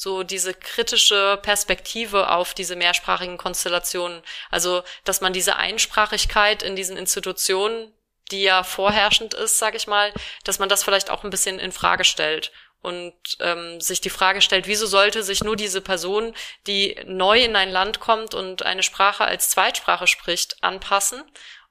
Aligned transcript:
so 0.00 0.22
diese 0.22 0.54
kritische 0.54 1.38
Perspektive 1.42 2.30
auf 2.30 2.54
diese 2.54 2.74
mehrsprachigen 2.74 3.36
Konstellationen. 3.36 4.22
Also, 4.50 4.82
dass 5.04 5.20
man 5.20 5.34
diese 5.34 5.56
Einsprachigkeit 5.56 6.62
in 6.62 6.74
diesen 6.74 6.96
Institutionen, 6.96 7.92
die 8.30 8.40
ja 8.40 8.62
vorherrschend 8.62 9.34
ist, 9.34 9.58
sage 9.58 9.76
ich 9.76 9.86
mal, 9.86 10.10
dass 10.44 10.58
man 10.58 10.70
das 10.70 10.82
vielleicht 10.84 11.10
auch 11.10 11.22
ein 11.22 11.28
bisschen 11.28 11.58
in 11.58 11.70
Frage 11.70 12.04
stellt 12.04 12.50
und 12.80 13.12
ähm, 13.40 13.78
sich 13.82 14.00
die 14.00 14.08
Frage 14.08 14.40
stellt, 14.40 14.66
wieso 14.66 14.86
sollte 14.86 15.22
sich 15.22 15.44
nur 15.44 15.54
diese 15.54 15.82
Person, 15.82 16.34
die 16.66 16.98
neu 17.04 17.44
in 17.44 17.54
ein 17.54 17.70
Land 17.70 18.00
kommt 18.00 18.32
und 18.34 18.62
eine 18.62 18.82
Sprache 18.82 19.26
als 19.26 19.50
Zweitsprache 19.50 20.06
spricht, 20.06 20.64
anpassen 20.64 21.22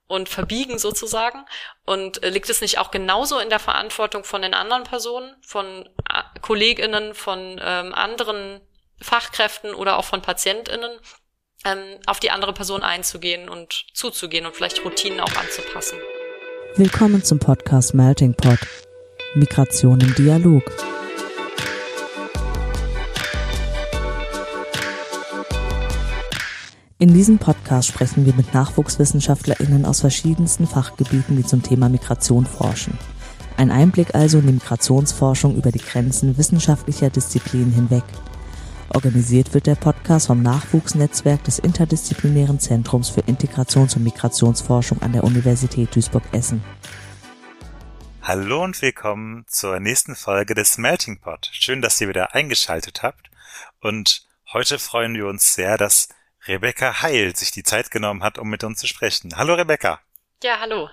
und 0.10 0.28
verbiegen 0.28 0.78
sozusagen? 0.78 1.46
Und 1.86 2.22
äh, 2.24 2.30
liegt 2.30 2.50
es 2.50 2.60
nicht 2.60 2.80
auch 2.80 2.92
genauso 2.92 3.40
in 3.40 3.50
der 3.50 3.60
Verantwortung 3.60 4.26
von 4.26 4.42
den 4.42 4.54
anderen 4.54 4.84
Personen, 4.84 5.34
von 5.42 5.88
äh, 6.10 6.40
Kolleginnen, 6.42 7.14
von 7.14 7.62
ähm, 7.64 7.94
anderen 7.94 8.60
Fachkräften 9.02 9.74
oder 9.74 9.98
auch 9.98 10.06
von 10.06 10.22
Patientinnen, 10.22 10.92
ähm, 11.64 12.00
auf 12.08 12.20
die 12.20 12.32
andere 12.32 12.54
Person 12.54 12.84
einzugehen 12.84 13.48
und 13.48 13.86
zuzugehen 13.94 14.46
und 14.46 14.56
vielleicht 14.56 14.84
Routinen 14.84 15.22
auch 15.22 15.36
anzupassen? 15.36 15.98
Willkommen 16.76 17.24
zum 17.24 17.40
Podcast 17.40 17.94
Melting 17.94 18.34
Pot. 18.36 18.60
Migration 19.36 20.02
im 20.02 20.16
Dialog. 20.16 20.64
In 27.02 27.14
diesem 27.14 27.40
Podcast 27.40 27.88
sprechen 27.88 28.26
wir 28.26 28.34
mit 28.34 28.54
NachwuchswissenschaftlerInnen 28.54 29.86
aus 29.86 30.02
verschiedensten 30.02 30.68
Fachgebieten, 30.68 31.38
die 31.38 31.46
zum 31.46 31.64
Thema 31.64 31.88
Migration 31.88 32.46
forschen. 32.46 33.00
Ein 33.56 33.72
Einblick 33.72 34.16
also 34.16 34.40
in 34.40 34.48
die 34.48 34.52
Migrationsforschung 34.52 35.56
über 35.56 35.72
die 35.72 35.80
Grenzen 35.80 36.38
wissenschaftlicher 36.38 37.10
Disziplinen 37.10 37.72
hinweg. 37.72 38.04
Organisiert 38.94 39.54
wird 39.54 39.68
der 39.68 39.76
Podcast 39.76 40.28
vom 40.28 40.42
Nachwuchsnetzwerk 40.42 41.42
des 41.46 41.60
Interdisziplinären 41.60 42.60
Zentrums 42.60 43.08
für 43.08 43.22
Integrations- 43.22 43.96
und 43.96 44.04
Migrationsforschung 44.04 45.02
an 45.02 45.14
der 45.14 45.24
Universität 45.24 45.96
Duisburg-Essen. 45.96 46.62
Hallo 48.24 48.62
und 48.62 48.82
willkommen 48.82 49.46
zur 49.48 49.80
nächsten 49.80 50.18
Folge 50.18 50.54
des 50.54 50.78
Melting 50.78 51.22
Pot. 51.22 51.50
Schön, 51.54 51.82
dass 51.82 52.02
ihr 52.02 52.10
wieder 52.10 52.36
eingeschaltet 52.36 53.04
habt. 53.04 53.32
Und 53.80 54.28
heute 54.52 54.78
freuen 54.80 55.14
wir 55.14 55.28
uns 55.28 55.54
sehr, 55.54 55.78
dass 55.78 56.10
Rebecca 56.48 57.02
Heil 57.02 57.36
sich 57.36 57.52
die 57.52 57.64
Zeit 57.64 57.92
genommen 57.92 58.24
hat, 58.24 58.38
um 58.38 58.50
mit 58.50 58.64
uns 58.64 58.80
zu 58.80 58.88
sprechen. 58.88 59.36
Hallo 59.36 59.56
Rebecca. 59.56 60.00
Ja, 60.44 60.60
hallo. 60.60 60.90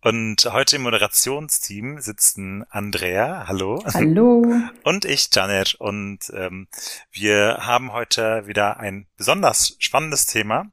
Und 0.00 0.44
heute 0.44 0.76
im 0.76 0.82
Moderationsteam 0.82 1.98
sitzen 1.98 2.66
Andrea, 2.68 3.46
hallo. 3.48 3.82
Hallo. 3.94 4.44
Und 4.82 5.06
ich, 5.06 5.30
Janet. 5.32 5.76
Und 5.76 6.30
ähm, 6.34 6.68
wir 7.10 7.60
haben 7.62 7.92
heute 7.92 8.46
wieder 8.46 8.78
ein 8.78 9.06
besonders 9.16 9.76
spannendes 9.78 10.26
Thema. 10.26 10.66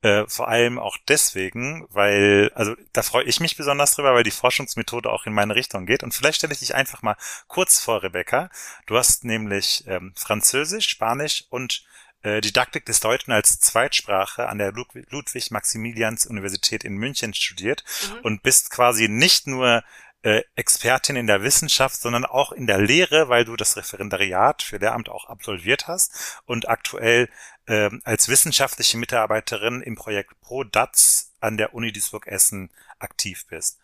Äh, 0.00 0.24
vor 0.28 0.48
allem 0.48 0.78
auch 0.78 0.96
deswegen, 1.08 1.86
weil, 1.90 2.50
also 2.54 2.74
da 2.94 3.02
freue 3.02 3.24
ich 3.24 3.38
mich 3.38 3.58
besonders 3.58 3.94
drüber, 3.94 4.14
weil 4.14 4.24
die 4.24 4.30
Forschungsmethode 4.30 5.10
auch 5.10 5.26
in 5.26 5.34
meine 5.34 5.54
Richtung 5.54 5.84
geht. 5.84 6.02
Und 6.02 6.14
vielleicht 6.14 6.38
stelle 6.38 6.54
ich 6.54 6.60
dich 6.60 6.74
einfach 6.74 7.02
mal 7.02 7.18
kurz 7.48 7.80
vor, 7.80 8.02
Rebecca. 8.02 8.48
Du 8.86 8.96
hast 8.96 9.24
nämlich 9.24 9.84
ähm, 9.88 10.14
Französisch, 10.16 10.88
Spanisch 10.88 11.44
und 11.50 11.84
Didaktik 12.22 12.86
des 12.86 13.00
Deutschen 13.00 13.32
als 13.32 13.60
Zweitsprache 13.60 14.48
an 14.48 14.58
der 14.58 14.72
Ludwig-Maximilians-Universität 14.72 16.84
in 16.84 16.96
München 16.96 17.34
studiert 17.34 17.84
mhm. 17.84 18.18
und 18.22 18.42
bist 18.42 18.70
quasi 18.70 19.08
nicht 19.08 19.46
nur 19.46 19.82
äh, 20.22 20.42
Expertin 20.54 21.16
in 21.16 21.26
der 21.26 21.42
Wissenschaft, 21.42 21.96
sondern 21.96 22.24
auch 22.24 22.52
in 22.52 22.66
der 22.66 22.78
Lehre, 22.78 23.28
weil 23.28 23.44
du 23.44 23.56
das 23.56 23.76
Referendariat 23.76 24.62
für 24.62 24.76
Lehramt 24.76 25.08
auch 25.08 25.26
absolviert 25.26 25.88
hast 25.88 26.42
und 26.44 26.68
aktuell 26.68 27.28
äh, 27.66 27.90
als 28.04 28.28
wissenschaftliche 28.28 28.98
Mitarbeiterin 28.98 29.80
im 29.80 29.94
Projekt 29.94 30.38
ProDATS 30.40 31.32
an 31.40 31.56
der 31.56 31.74
Uni 31.74 31.92
Duisburg-Essen 31.92 32.70
aktiv 32.98 33.46
bist. 33.48 33.78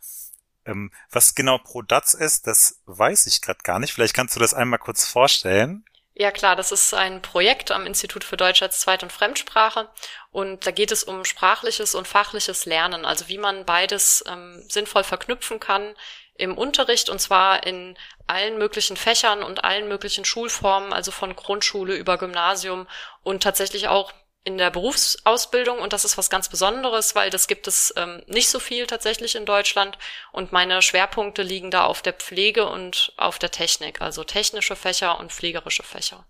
Ähm, 0.66 0.90
was 1.10 1.34
genau 1.34 1.58
ProDATS 1.58 2.14
ist, 2.14 2.46
das 2.46 2.82
weiß 2.86 3.26
ich 3.26 3.40
gerade 3.40 3.60
gar 3.62 3.78
nicht. 3.78 3.92
Vielleicht 3.92 4.14
kannst 4.14 4.36
du 4.36 4.40
das 4.40 4.52
einmal 4.52 4.78
kurz 4.78 5.06
vorstellen. 5.06 5.84
Ja 6.18 6.30
klar, 6.30 6.56
das 6.56 6.72
ist 6.72 6.94
ein 6.94 7.20
Projekt 7.20 7.70
am 7.70 7.84
Institut 7.84 8.24
für 8.24 8.38
Deutsch 8.38 8.62
als 8.62 8.80
Zweit- 8.80 9.02
und 9.02 9.12
Fremdsprache. 9.12 9.90
Und 10.30 10.66
da 10.66 10.70
geht 10.70 10.90
es 10.90 11.04
um 11.04 11.26
sprachliches 11.26 11.94
und 11.94 12.08
fachliches 12.08 12.64
Lernen, 12.64 13.04
also 13.04 13.28
wie 13.28 13.36
man 13.36 13.66
beides 13.66 14.24
ähm, 14.26 14.64
sinnvoll 14.66 15.04
verknüpfen 15.04 15.60
kann 15.60 15.94
im 16.38 16.56
Unterricht 16.56 17.10
und 17.10 17.20
zwar 17.20 17.66
in 17.66 17.98
allen 18.26 18.56
möglichen 18.56 18.96
Fächern 18.96 19.42
und 19.42 19.64
allen 19.64 19.88
möglichen 19.88 20.24
Schulformen, 20.24 20.94
also 20.94 21.10
von 21.10 21.36
Grundschule 21.36 21.94
über 21.96 22.16
Gymnasium 22.16 22.86
und 23.22 23.42
tatsächlich 23.42 23.88
auch 23.88 24.12
in 24.46 24.58
der 24.58 24.70
Berufsausbildung 24.70 25.80
und 25.80 25.92
das 25.92 26.04
ist 26.04 26.16
was 26.16 26.30
ganz 26.30 26.48
Besonderes, 26.48 27.16
weil 27.16 27.30
das 27.30 27.48
gibt 27.48 27.66
es 27.66 27.92
ähm, 27.96 28.22
nicht 28.28 28.48
so 28.48 28.60
viel 28.60 28.86
tatsächlich 28.86 29.34
in 29.34 29.44
Deutschland 29.44 29.98
und 30.30 30.52
meine 30.52 30.82
Schwerpunkte 30.82 31.42
liegen 31.42 31.72
da 31.72 31.84
auf 31.84 32.00
der 32.00 32.12
Pflege 32.12 32.68
und 32.68 33.12
auf 33.16 33.40
der 33.40 33.50
Technik, 33.50 34.00
also 34.00 34.22
technische 34.22 34.76
Fächer 34.76 35.18
und 35.18 35.32
pflegerische 35.32 35.82
Fächer. 35.82 36.24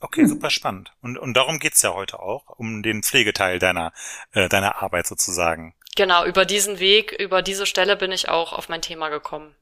Okay, 0.00 0.26
super 0.26 0.50
spannend. 0.50 0.92
Und, 1.00 1.16
und 1.16 1.32
darum 1.34 1.58
geht's 1.58 1.80
ja 1.80 1.94
heute 1.94 2.18
auch, 2.18 2.50
um 2.58 2.82
den 2.82 3.02
Pflegeteil 3.02 3.58
deiner, 3.58 3.94
äh, 4.32 4.50
deiner 4.50 4.82
Arbeit 4.82 5.06
sozusagen. 5.06 5.74
Genau, 5.96 6.26
über 6.26 6.44
diesen 6.44 6.80
Weg, 6.80 7.12
über 7.12 7.40
diese 7.40 7.64
Stelle 7.64 7.96
bin 7.96 8.12
ich 8.12 8.28
auch 8.28 8.52
auf 8.52 8.68
mein 8.68 8.82
Thema 8.82 9.08
gekommen. 9.08 9.54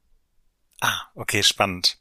Ah, 0.81 1.03
okay, 1.15 1.45
spannend. 1.45 1.99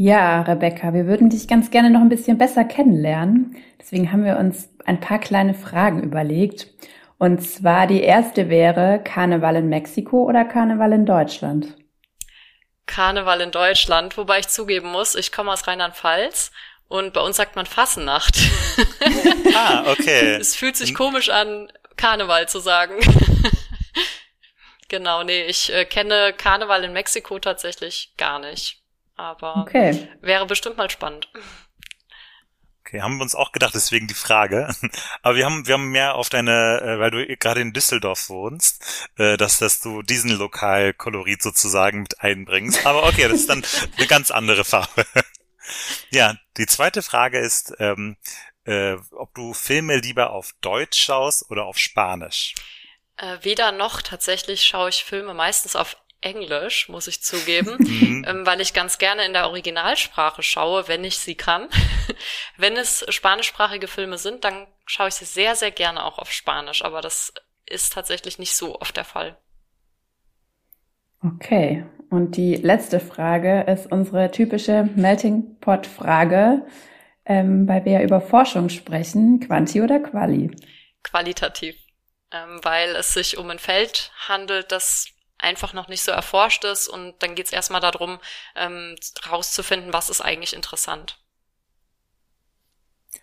Ja, 0.00 0.42
Rebecca, 0.42 0.94
wir 0.94 1.06
würden 1.08 1.28
dich 1.28 1.48
ganz 1.48 1.72
gerne 1.72 1.90
noch 1.90 2.00
ein 2.00 2.08
bisschen 2.08 2.38
besser 2.38 2.62
kennenlernen. 2.62 3.56
Deswegen 3.80 4.12
haben 4.12 4.24
wir 4.24 4.36
uns 4.36 4.68
ein 4.84 5.00
paar 5.00 5.18
kleine 5.18 5.54
Fragen 5.54 6.04
überlegt. 6.04 6.68
Und 7.18 7.40
zwar 7.40 7.88
die 7.88 8.02
erste 8.02 8.48
wäre 8.48 9.02
Karneval 9.02 9.56
in 9.56 9.68
Mexiko 9.68 10.22
oder 10.22 10.44
Karneval 10.44 10.92
in 10.92 11.04
Deutschland? 11.04 11.74
Karneval 12.86 13.40
in 13.40 13.50
Deutschland, 13.50 14.16
wobei 14.16 14.38
ich 14.38 14.46
zugeben 14.46 14.92
muss, 14.92 15.16
ich 15.16 15.32
komme 15.32 15.50
aus 15.50 15.66
Rheinland-Pfalz 15.66 16.52
und 16.86 17.12
bei 17.12 17.20
uns 17.20 17.36
sagt 17.36 17.56
man 17.56 17.66
Fassennacht. 17.66 18.38
ah, 19.56 19.82
okay. 19.90 20.36
es 20.40 20.54
fühlt 20.54 20.76
sich 20.76 20.94
komisch 20.94 21.28
an, 21.28 21.72
Karneval 21.96 22.48
zu 22.48 22.60
sagen. 22.60 22.94
genau, 24.88 25.24
nee, 25.24 25.42
ich 25.46 25.74
äh, 25.74 25.84
kenne 25.84 26.32
Karneval 26.38 26.84
in 26.84 26.92
Mexiko 26.92 27.40
tatsächlich 27.40 28.12
gar 28.16 28.38
nicht. 28.38 28.78
Aber 29.18 29.56
okay. 29.56 30.08
wäre 30.22 30.46
bestimmt 30.46 30.76
mal 30.76 30.88
spannend. 30.88 31.28
Okay, 32.80 33.02
haben 33.02 33.16
wir 33.18 33.22
uns 33.22 33.34
auch 33.34 33.52
gedacht, 33.52 33.74
deswegen 33.74 34.06
die 34.06 34.14
Frage. 34.14 34.74
Aber 35.22 35.34
wir 35.34 35.44
haben, 35.44 35.66
wir 35.66 35.74
haben 35.74 35.90
mehr 35.90 36.14
auf 36.14 36.30
deine, 36.30 36.80
äh, 36.80 36.98
weil 37.00 37.10
du 37.10 37.36
gerade 37.36 37.60
in 37.60 37.72
Düsseldorf 37.72 38.30
wohnst, 38.30 39.10
äh, 39.18 39.36
dass, 39.36 39.58
dass 39.58 39.80
du 39.80 40.02
diesen 40.02 40.30
Lokalkolorit 40.30 41.42
sozusagen 41.42 42.02
mit 42.02 42.20
einbringst. 42.20 42.86
Aber 42.86 43.02
okay, 43.06 43.28
das 43.28 43.40
ist 43.40 43.50
dann 43.50 43.62
eine 43.98 44.06
ganz 44.06 44.30
andere 44.30 44.64
Farbe. 44.64 45.04
Ja, 46.08 46.34
die 46.56 46.64
zweite 46.64 47.02
Frage 47.02 47.38
ist, 47.40 47.74
ähm, 47.78 48.16
äh, 48.64 48.94
ob 49.12 49.34
du 49.34 49.52
Filme 49.52 49.98
lieber 49.98 50.30
auf 50.30 50.54
Deutsch 50.62 50.98
schaust 50.98 51.50
oder 51.50 51.66
auf 51.66 51.76
Spanisch. 51.76 52.54
Äh, 53.18 53.36
weder 53.42 53.70
noch. 53.72 54.00
Tatsächlich 54.00 54.64
schaue 54.64 54.88
ich 54.88 55.04
Filme 55.04 55.34
meistens 55.34 55.76
auf 55.76 55.98
Englisch, 56.20 56.88
muss 56.88 57.06
ich 57.06 57.22
zugeben, 57.22 57.76
mhm. 57.78 58.24
ähm, 58.26 58.46
weil 58.46 58.60
ich 58.60 58.74
ganz 58.74 58.98
gerne 58.98 59.24
in 59.24 59.32
der 59.32 59.46
Originalsprache 59.46 60.42
schaue, 60.42 60.88
wenn 60.88 61.04
ich 61.04 61.18
sie 61.18 61.34
kann. 61.34 61.68
wenn 62.56 62.76
es 62.76 63.04
spanischsprachige 63.08 63.88
Filme 63.88 64.18
sind, 64.18 64.44
dann 64.44 64.66
schaue 64.86 65.08
ich 65.08 65.14
sie 65.14 65.24
sehr, 65.24 65.54
sehr 65.54 65.70
gerne 65.70 66.04
auch 66.04 66.18
auf 66.18 66.32
Spanisch, 66.32 66.84
aber 66.84 67.00
das 67.00 67.32
ist 67.66 67.92
tatsächlich 67.92 68.38
nicht 68.38 68.56
so 68.56 68.80
oft 68.80 68.96
der 68.96 69.04
Fall. 69.04 69.36
Okay, 71.22 71.84
und 72.10 72.36
die 72.36 72.54
letzte 72.54 73.00
Frage 73.00 73.62
ist 73.62 73.90
unsere 73.90 74.30
typische 74.30 74.88
Melting 74.94 75.58
Pot 75.60 75.86
Frage, 75.86 76.64
ähm, 77.26 77.68
weil 77.68 77.84
wir 77.84 77.92
ja 77.92 78.02
über 78.02 78.20
Forschung 78.20 78.68
sprechen, 78.68 79.40
Quanti 79.40 79.82
oder 79.82 79.98
Quali? 79.98 80.50
Qualitativ, 81.02 81.76
ähm, 82.32 82.60
weil 82.62 82.96
es 82.96 83.14
sich 83.14 83.36
um 83.36 83.50
ein 83.50 83.58
Feld 83.58 84.12
handelt, 84.28 84.72
das 84.72 85.08
einfach 85.48 85.72
noch 85.72 85.88
nicht 85.88 86.02
so 86.02 86.12
erforscht 86.12 86.64
ist 86.64 86.88
und 86.88 87.14
dann 87.20 87.34
geht 87.34 87.46
es 87.46 87.52
erstmal 87.52 87.80
darum, 87.80 88.18
ähm, 88.54 88.96
rauszufinden, 89.30 89.92
was 89.92 90.10
ist 90.10 90.20
eigentlich 90.20 90.54
interessant. 90.54 91.18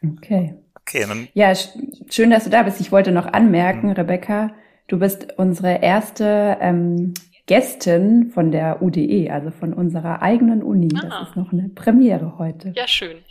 Okay. 0.04 0.56
Okay, 0.82 1.06
dann. 1.08 1.28
Ja, 1.34 1.54
schön, 2.10 2.30
dass 2.30 2.44
du 2.44 2.50
da 2.52 2.64
bist. 2.64 2.80
Ich 2.80 2.92
wollte 2.92 3.12
noch 3.12 3.26
anmerken, 3.26 3.88
mhm. 3.88 3.94
Rebecca, 3.94 4.54
du 4.88 5.00
bist 5.00 5.34
unsere 5.38 5.82
erste 5.82 6.58
ähm, 6.62 7.16
Gästin 7.48 8.32
von 8.34 8.52
der 8.52 8.82
UDE, 8.82 9.32
also 9.32 9.52
von 9.52 9.74
unserer 9.74 10.22
eigenen 10.22 10.62
Uni. 10.62 10.90
Ah. 10.96 11.08
Das 11.10 11.30
ist 11.30 11.36
noch 11.36 11.52
eine 11.52 11.70
Premiere 11.70 12.38
heute. 12.38 12.74
Ja, 12.76 12.88
schön. 12.88 13.24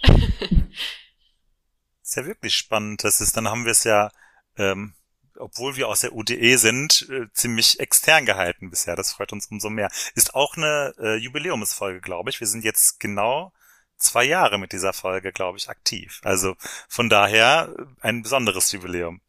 ist 2.03 2.17
ja 2.17 2.27
wirklich 2.27 2.55
spannend. 2.55 3.05
Das 3.05 3.21
ist, 3.21 3.37
dann 3.37 3.49
haben 3.49 3.65
wir 3.65 3.73
es 3.73 3.85
ja 3.85 4.11
ähm, 4.57 4.95
obwohl 5.39 5.77
wir 5.77 5.89
aus 5.89 6.01
der 6.01 6.15
UDE 6.15 6.57
sind, 6.59 7.09
äh, 7.11 7.27
ziemlich 7.33 7.81
extern 7.81 8.27
gehalten 8.27 8.71
bisher. 8.71 8.97
Das 8.97 9.13
freut 9.13 9.33
uns 9.33 9.47
umso 9.47 9.71
mehr. 9.71 9.91
Ist 10.15 10.35
auch 10.35 10.57
eine 10.57 10.95
äh, 10.99 11.17
Jubiläumsfolge, 11.17 12.01
glaube 12.01 12.31
ich. 12.31 12.41
Wir 12.41 12.47
sind 12.47 12.65
jetzt 12.65 13.01
genau 13.01 13.53
zwei 13.97 14.25
Jahre 14.25 14.59
mit 14.59 14.73
dieser 14.73 14.93
Folge, 14.93 15.33
glaube 15.33 15.59
ich, 15.59 15.69
aktiv. 15.69 16.21
Also 16.25 16.57
von 16.89 17.09
daher 17.09 17.75
ein 18.01 18.23
besonderes 18.23 18.71
Jubiläum. 18.73 19.21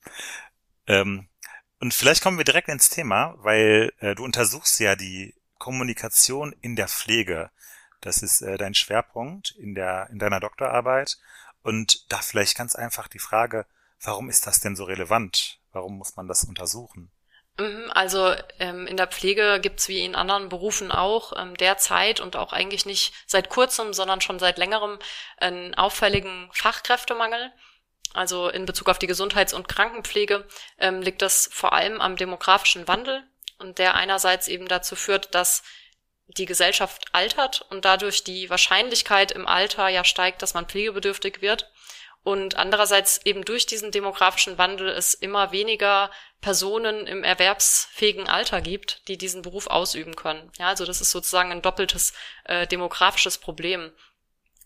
Ähm, 0.88 1.28
und 1.80 1.94
vielleicht 1.94 2.24
kommen 2.24 2.38
wir 2.38 2.46
direkt 2.46 2.69
ins 2.69 2.90
Thema, 2.90 3.36
weil 3.38 3.92
äh, 4.00 4.16
du 4.16 4.24
untersuchst 4.24 4.80
ja 4.80 4.96
die 4.96 5.36
Kommunikation 5.58 6.54
in 6.62 6.75
der 6.75 6.88
Pflege. 6.88 7.51
Das 8.01 8.22
ist 8.22 8.42
äh, 8.42 8.58
dein 8.58 8.75
Schwerpunkt 8.75 9.51
in 9.58 9.75
der 9.75 10.10
in 10.12 10.19
deiner 10.19 10.40
Doktorarbeit. 10.40 11.18
Und 11.62 12.12
da 12.12 12.18
vielleicht 12.18 12.58
ganz 12.58 12.75
einfach 12.75 13.08
die 13.08 13.19
Frage, 13.19 13.66
warum 14.01 14.30
ist 14.30 14.46
das 14.46 14.60
denn 14.60 14.75
so 14.75 14.84
relevant? 14.84 15.60
Warum 15.75 15.98
muss 15.98 16.16
man 16.16 16.27
das 16.27 16.45
untersuchen? 16.45 17.12
Mhm, 17.60 17.92
also 17.94 18.33
ähm, 18.60 18.88
in 18.88 18.95
der 18.95 19.07
Pflege 19.07 19.60
gibt's 19.62 19.89
wie 19.89 20.06
in 20.06 20.16
anderen 20.16 20.48
Berufen 20.48 20.89
auch 20.89 21.33
ähm, 21.38 21.56
derzeit 21.57 22.22
und 22.22 22.38
auch 22.38 22.54
eigentlich 22.54 22.86
nicht 22.86 23.13
seit 23.27 23.50
kurzem, 23.50 23.94
sondern 23.94 24.22
schon 24.22 24.39
seit 24.39 24.57
längerem 24.57 24.98
einen 25.38 25.75
auffälligen 25.75 26.50
Fachkräftemangel. 26.54 27.51
Also 28.13 28.48
in 28.48 28.66
Bezug 28.66 28.88
auf 28.88 29.00
die 29.00 29.07
Gesundheits- 29.07 29.54
und 29.54 29.68
Krankenpflege 29.68 30.48
ähm, 30.77 31.01
liegt 31.01 31.22
das 31.22 31.50
vor 31.51 31.74
allem 31.74 32.00
am 32.00 32.16
demografischen 32.16 32.88
Wandel 32.88 33.24
und 33.60 33.77
der 33.77 33.95
einerseits 33.95 34.48
eben 34.48 34.69
dazu 34.69 34.95
führt, 34.95 35.36
dass 35.36 35.62
die 36.27 36.45
Gesellschaft 36.45 37.10
altert 37.12 37.66
und 37.69 37.83
dadurch 37.83 38.24
die 38.24 38.50
Wahrscheinlichkeit 38.50 39.33
im 39.33 39.45
Alter 39.45 39.89
ja 39.89 40.06
steigt, 40.06 40.42
dass 40.42 40.54
man 40.54 40.68
pflegebedürftig 40.68 41.42
wird. 41.42 41.69
Und 42.25 42.57
andererseits 42.57 43.22
eben 43.24 43.45
durch 43.45 43.68
diesen 43.68 43.92
demografischen 43.92 44.57
Wandel 44.57 44.89
es 44.89 45.13
immer 45.13 45.51
weniger 45.51 46.10
Personen 46.42 47.06
im 47.06 47.24
erwerbsfähigen 47.24 48.27
Alter 48.27 48.62
gibt, 48.62 49.07
die 49.07 49.19
diesen 49.19 49.44
Beruf 49.44 49.68
ausüben 49.68 50.16
können. 50.16 50.51
Ja, 50.57 50.69
also 50.69 50.86
das 50.86 51.01
ist 51.01 51.12
sozusagen 51.12 51.51
ein 51.51 51.62
doppeltes 51.62 52.13
äh, 52.45 52.66
demografisches 52.66 53.38
Problem. 53.38 53.92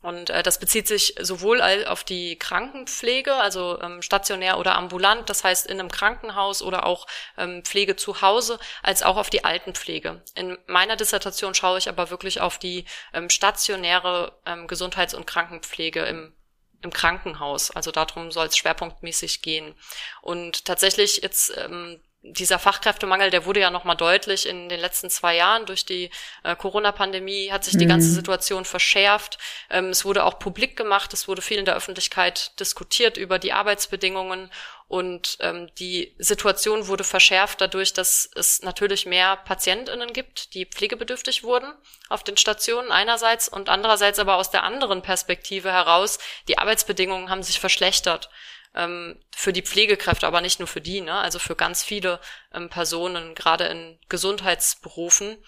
Und 0.01 0.29
äh, 0.29 0.41
das 0.41 0.57
bezieht 0.59 0.87
sich 0.87 1.15
sowohl 1.19 1.61
auf 1.61 2.05
die 2.05 2.39
Krankenpflege, 2.39 3.35
also 3.35 3.81
ähm, 3.81 4.01
stationär 4.01 4.57
oder 4.57 4.75
ambulant, 4.75 5.29
das 5.29 5.43
heißt 5.43 5.67
in 5.67 5.81
einem 5.81 5.91
Krankenhaus 5.91 6.61
oder 6.61 6.85
auch 6.85 7.07
ähm, 7.37 7.65
Pflege 7.65 7.97
zu 7.97 8.21
Hause, 8.21 8.57
als 8.83 9.03
auch 9.03 9.17
auf 9.17 9.29
die 9.29 9.43
Altenpflege. 9.43 10.23
In 10.35 10.57
meiner 10.67 10.95
Dissertation 10.95 11.53
schaue 11.53 11.79
ich 11.79 11.89
aber 11.89 12.09
wirklich 12.09 12.39
auf 12.39 12.57
die 12.57 12.85
ähm, 13.13 13.29
stationäre 13.29 14.39
ähm, 14.45 14.67
Gesundheits- 14.67 15.13
und 15.13 15.27
Krankenpflege 15.27 16.05
im 16.05 16.33
im 16.81 16.91
Krankenhaus. 16.91 17.71
Also 17.71 17.91
darum 17.91 18.31
soll 18.31 18.47
es 18.47 18.57
schwerpunktmäßig 18.57 19.41
gehen. 19.41 19.75
Und 20.21 20.65
tatsächlich 20.65 21.17
jetzt 21.21 21.53
ähm, 21.57 21.99
dieser 22.21 22.59
Fachkräftemangel, 22.59 23.29
der 23.29 23.45
wurde 23.45 23.61
ja 23.61 23.69
nochmal 23.69 23.95
deutlich 23.95 24.45
in 24.45 24.67
den 24.67 24.79
letzten 24.79 25.09
zwei 25.09 25.37
Jahren. 25.37 25.65
Durch 25.65 25.85
die 25.85 26.09
äh, 26.43 26.55
Corona-Pandemie, 26.55 27.51
hat 27.51 27.63
sich 27.63 27.77
die 27.77 27.85
mhm. 27.85 27.89
ganze 27.89 28.09
Situation 28.11 28.65
verschärft. 28.65 29.37
Ähm, 29.69 29.89
es 29.89 30.03
wurde 30.03 30.25
auch 30.25 30.37
publik 30.37 30.75
gemacht, 30.75 31.13
es 31.13 31.27
wurde 31.29 31.41
viel 31.41 31.57
in 31.57 31.65
der 31.65 31.75
Öffentlichkeit 31.75 32.59
diskutiert 32.59 33.15
über 33.15 33.39
die 33.39 33.53
Arbeitsbedingungen. 33.53 34.51
Und 34.89 35.37
ähm, 35.39 35.69
die 35.77 36.15
Situation 36.17 36.87
wurde 36.87 37.03
verschärft 37.03 37.61
dadurch, 37.61 37.93
dass 37.93 38.29
es 38.35 38.63
natürlich 38.63 39.05
mehr 39.05 39.37
PatientInnen 39.37 40.11
gibt, 40.11 40.55
die 40.55 40.65
pflegebedürftig 40.65 41.43
wurden 41.43 41.71
auf 42.09 42.23
den 42.23 42.37
Stationen 42.37 42.91
einerseits 42.91 43.47
und 43.47 43.69
andererseits 43.69 44.19
aber 44.19 44.35
aus 44.35 44.49
der 44.49 44.63
anderen 44.63 45.03
Perspektive 45.03 45.71
heraus, 45.71 46.17
die 46.47 46.57
Arbeitsbedingungen 46.57 47.29
haben 47.29 47.43
sich 47.43 47.59
verschlechtert 47.59 48.29
ähm, 48.75 49.19
für 49.35 49.53
die 49.53 49.61
Pflegekräfte, 49.61 50.27
aber 50.27 50.41
nicht 50.41 50.59
nur 50.59 50.67
für 50.67 50.81
die, 50.81 51.01
ne? 51.01 51.13
also 51.13 51.39
für 51.39 51.55
ganz 51.55 51.83
viele 51.83 52.19
ähm, 52.53 52.69
Personen, 52.69 53.35
gerade 53.35 53.65
in 53.65 53.99
Gesundheitsberufen, 54.09 55.43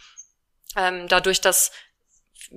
ähm, 0.75 1.07
dadurch, 1.07 1.41
dass 1.41 1.71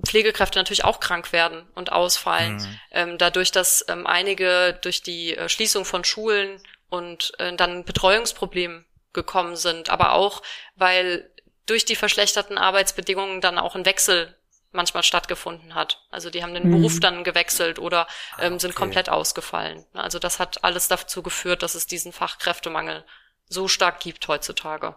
Pflegekräfte 0.07 0.59
natürlich 0.59 0.85
auch 0.85 1.01
krank 1.01 1.33
werden 1.33 1.69
und 1.75 1.93
ausfallen, 1.93 2.57
mhm. 2.57 2.81
ähm, 2.91 3.19
dadurch, 3.19 3.53
dass 3.53 3.85
ähm, 3.89 4.07
einige 4.07 4.79
durch 4.83 5.03
die 5.03 5.37
äh, 5.37 5.49
Schließung 5.49 5.85
von 5.85 6.05
Schulen 6.05 6.63
und 6.89 7.33
äh, 7.39 7.55
dann 7.55 7.85
Betreuungsprobleme 7.85 8.85
gekommen 9.13 9.57
sind, 9.57 9.91
aber 9.91 10.13
auch, 10.13 10.43
weil 10.75 11.31
durch 11.67 11.85
die 11.85 11.97
verschlechterten 11.97 12.59
Arbeitsbedingungen 12.59 13.41
dann 13.41 13.59
auch 13.59 13.75
ein 13.75 13.87
Wechsel 13.87 14.37
manchmal 14.75 15.03
stattgefunden 15.03 15.75
hat. 15.75 16.05
Also 16.11 16.31
die 16.31 16.43
haben 16.43 16.55
den 16.55 16.69
mhm. 16.69 16.73
Beruf 16.73 17.01
dann 17.01 17.25
gewechselt 17.25 17.79
oder 17.79 18.07
ah, 18.37 18.43
ähm, 18.43 18.59
sind 18.59 18.75
komplett 18.75 19.09
ausgefallen. 19.09 19.85
Also 19.95 20.19
das 20.19 20.39
hat 20.39 20.65
alles 20.65 20.89
dazu 20.89 21.23
geführt, 21.23 21.63
dass 21.63 21.75
es 21.75 21.87
diesen 21.87 22.13
Fachkräftemangel 22.13 23.05
so 23.47 23.69
stark 23.69 24.01
gibt 24.01 24.27
heutzutage. 24.29 24.97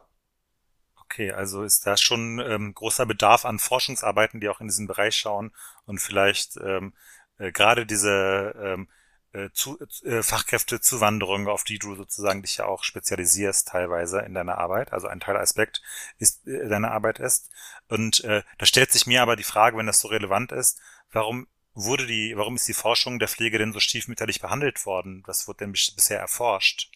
Okay, 1.04 1.32
also 1.32 1.64
ist 1.64 1.88
da 1.88 1.96
schon 1.96 2.40
ähm, 2.40 2.74
großer 2.74 3.06
Bedarf 3.06 3.46
an 3.46 3.60
Forschungsarbeiten, 3.60 4.42
die 4.42 4.50
auch 4.50 4.60
in 4.60 4.68
diesen 4.68 4.88
Bereich 4.88 5.16
schauen 5.16 5.54
und 5.86 6.00
vielleicht 6.00 6.58
ähm, 6.58 6.94
äh, 7.38 7.52
gerade 7.52 7.86
diese 7.86 8.54
ähm, 8.62 8.90
äh, 9.34 9.50
zu, 9.54 9.78
äh, 10.04 10.24
Fachkräftezuwanderung, 10.24 11.48
auf 11.48 11.64
die 11.64 11.80
du 11.80 11.96
sozusagen 11.96 12.42
dich 12.42 12.58
ja 12.58 12.66
auch 12.66 12.84
spezialisierst 12.84 13.68
teilweise 13.68 14.20
in 14.20 14.34
deiner 14.34 14.58
Arbeit, 14.58 14.94
also 14.94 15.08
ein 15.08 15.20
Teilaspekt 15.20 15.82
ist 16.18 16.48
äh, 16.48 16.68
deiner 16.68 16.92
Arbeit 16.92 17.20
ist. 17.20 17.50
Und 17.88 18.24
äh, 18.24 18.44
da 18.58 18.66
stellt 18.66 18.92
sich 18.92 19.06
mir 19.06 19.22
aber 19.22 19.36
die 19.36 19.44
Frage, 19.44 19.78
wenn 19.78 19.88
das 19.88 20.00
so 20.00 20.08
relevant 20.08 20.52
ist, 20.52 20.80
warum 21.12 21.48
wurde 21.78 22.08
die, 22.08 22.34
warum 22.36 22.56
ist 22.56 22.68
die 22.68 22.74
Forschung 22.74 23.20
der 23.20 23.28
Pflege 23.28 23.60
denn 23.60 23.72
so 23.72 23.80
stiefmütterlich 23.80 24.42
behandelt 24.42 24.86
worden? 24.86 25.24
Was 25.28 25.48
wurde 25.48 25.60
denn 25.60 25.72
bisher 25.72 26.20
erforscht? 26.20 26.90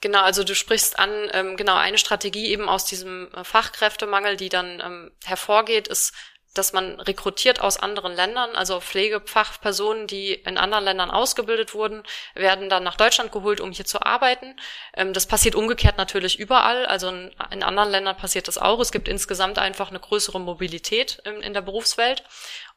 Genau, 0.00 0.22
also 0.22 0.44
du 0.44 0.54
sprichst 0.54 0.98
an, 0.98 1.10
ähm, 1.32 1.56
genau, 1.56 1.76
eine 1.76 1.98
Strategie 1.98 2.46
eben 2.46 2.68
aus 2.68 2.84
diesem 2.84 3.32
äh, 3.34 3.42
Fachkräftemangel, 3.44 4.36
die 4.36 4.48
dann 4.48 4.80
ähm, 4.80 5.10
hervorgeht, 5.24 5.88
ist 5.88 6.12
dass 6.58 6.72
man 6.72 7.00
rekrutiert 7.00 7.60
aus 7.60 7.78
anderen 7.78 8.12
Ländern, 8.14 8.56
also 8.56 8.80
Pflegefachpersonen, 8.80 10.06
die 10.06 10.34
in 10.34 10.58
anderen 10.58 10.84
Ländern 10.84 11.10
ausgebildet 11.10 11.72
wurden, 11.72 12.02
werden 12.34 12.68
dann 12.68 12.82
nach 12.82 12.96
Deutschland 12.96 13.32
geholt, 13.32 13.60
um 13.60 13.70
hier 13.70 13.84
zu 13.84 14.02
arbeiten. 14.02 14.56
Ähm, 14.94 15.12
das 15.12 15.26
passiert 15.26 15.54
umgekehrt 15.54 15.96
natürlich 15.96 16.38
überall, 16.38 16.84
also 16.86 17.08
in, 17.08 17.62
anderen 17.62 17.90
Ländern 17.90 18.16
passiert 18.16 18.48
das 18.48 18.58
auch. 18.58 18.80
Es 18.80 18.92
gibt 18.92 19.08
insgesamt 19.08 19.58
einfach 19.58 19.90
eine 19.90 20.00
größere 20.00 20.40
Mobilität 20.40 21.22
in, 21.24 21.54
der 21.54 21.62
Berufswelt. 21.62 22.24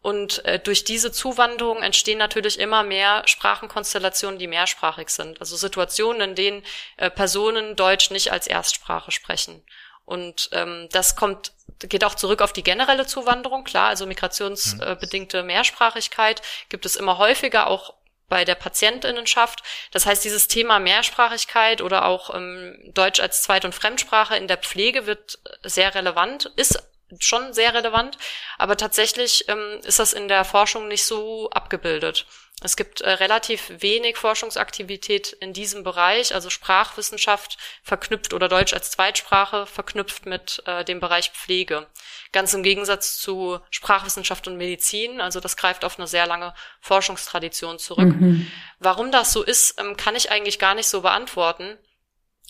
Und 0.02 0.44
äh, 0.46 0.60
durch 0.60 0.84
diese 0.84 1.12
Zuwanderung 1.12 1.84
entstehen 1.84 2.18
natürlich 2.18 2.60
immer 2.60 2.84
mehr 2.84 3.24
Sprachenkonstellationen, 3.26 4.40
die 4.40 4.48
mehrsprachig 4.48 5.10
sind. 5.10 5.40
Also 5.40 5.56
Situationen, 5.56 6.30
in 6.30 6.36
denen 6.36 6.64
äh, 6.98 7.10
Personen 7.10 7.76
Deutsch 7.76 8.12
nicht 8.12 8.32
als 8.32 8.48
Erstsprache 8.48 9.12
sprechen. 9.12 9.64
Und 10.06 10.50
ähm, 10.52 10.90
das 10.92 11.16
kommt 11.16 11.54
geht 11.88 12.04
auch 12.04 12.16
zurück 12.16 12.42
auf 12.42 12.54
die 12.54 12.64
generelle 12.64 13.06
Zuwanderung, 13.06 13.64
klar, 13.64 13.90
also 13.90 14.06
migrationsbedingte 14.06 15.44
Mehrsprachigkeit 15.44 16.42
gibt 16.70 16.86
es 16.86 16.96
immer 16.96 17.18
häufiger, 17.18 17.68
auch 17.68 17.94
bei 18.32 18.46
der 18.46 18.56
Patientinnenschaft. 18.56 19.62
Das 19.92 20.06
heißt, 20.06 20.24
dieses 20.24 20.48
Thema 20.48 20.80
Mehrsprachigkeit 20.80 21.82
oder 21.82 22.06
auch 22.06 22.34
ähm, 22.34 22.78
Deutsch 22.94 23.20
als 23.20 23.42
Zweit- 23.42 23.66
und 23.66 23.76
Fremdsprache 23.76 24.38
in 24.38 24.48
der 24.48 24.58
Pflege 24.58 25.06
wird 25.06 25.40
sehr 25.64 25.94
relevant, 25.94 26.50
ist 26.56 26.82
schon 27.20 27.54
sehr 27.54 27.74
relevant, 27.74 28.18
aber 28.58 28.78
tatsächlich 28.78 29.50
ähm, 29.50 29.82
ist 29.84 30.00
das 30.00 30.14
in 30.14 30.30
der 30.30 30.46
Forschung 30.46 30.88
nicht 30.88 31.06
so 31.06 31.50
abgebildet. 31.50 32.26
Es 32.64 32.76
gibt 32.76 33.02
äh, 33.02 33.10
relativ 33.10 33.72
wenig 33.80 34.18
Forschungsaktivität 34.18 35.34
in 35.34 35.52
diesem 35.52 35.84
Bereich, 35.84 36.34
also 36.36 36.50
Sprachwissenschaft 36.50 37.58
verknüpft 37.82 38.34
oder 38.34 38.48
Deutsch 38.48 38.74
als 38.74 38.92
Zweitsprache 38.92 39.66
verknüpft 39.66 40.28
mit 40.28 40.62
äh, 40.68 40.86
dem 40.86 41.00
Bereich 41.00 41.32
Pflege. 41.32 41.88
Ganz 42.32 42.54
im 42.54 42.62
Gegensatz 42.62 43.18
zu 43.18 43.60
Sprachwissenschaft 43.72 44.48
und 44.48 44.58
Medizin, 44.58 45.22
also 45.22 45.40
das 45.40 45.58
greift 45.58 45.84
auf 45.84 45.98
eine 45.98 46.08
sehr 46.08 46.28
lange 46.28 46.54
Forschungstradition 46.82 47.80
zurück. 47.80 48.16
Mhm. 48.20 48.52
Warum 48.80 49.12
das 49.12 49.34
so 49.34 49.42
ist, 49.42 49.80
ähm, 49.80 49.98
kann 49.98 50.16
ich 50.16 50.32
eigentlich 50.32 50.60
gar 50.60 50.76
nicht 50.76 50.88
so 50.88 51.02
beantworten 51.02 51.78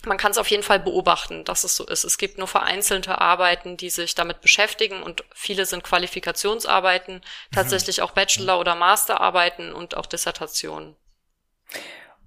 man 0.05 0.17
kann 0.17 0.31
es 0.31 0.38
auf 0.38 0.48
jeden 0.48 0.63
Fall 0.63 0.79
beobachten, 0.79 1.43
dass 1.43 1.63
es 1.63 1.75
so 1.75 1.86
ist. 1.86 2.03
Es 2.03 2.17
gibt 2.17 2.38
nur 2.38 2.48
vereinzelte 2.48 3.20
Arbeiten, 3.20 3.77
die 3.77 3.89
sich 3.89 4.15
damit 4.15 4.41
beschäftigen 4.41 5.03
und 5.03 5.24
viele 5.34 5.65
sind 5.65 5.84
Qualifikationsarbeiten, 5.84 7.15
mhm. 7.15 7.22
tatsächlich 7.55 8.01
auch 8.01 8.12
Bachelor- 8.12 8.60
oder 8.60 8.75
Masterarbeiten 8.75 9.74
und 9.74 9.96
auch 9.96 10.05
Dissertationen. 10.05 10.96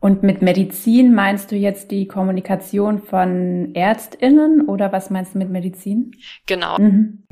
Und 0.00 0.22
mit 0.22 0.42
Medizin 0.42 1.14
meinst 1.14 1.50
du 1.50 1.56
jetzt 1.56 1.90
die 1.90 2.06
Kommunikation 2.06 3.02
von 3.02 3.74
Ärztinnen 3.74 4.68
oder 4.68 4.92
was 4.92 5.08
meinst 5.08 5.34
du 5.34 5.38
mit 5.38 5.48
Medizin? 5.48 6.14
Genau. 6.46 6.78
Mhm. 6.78 7.24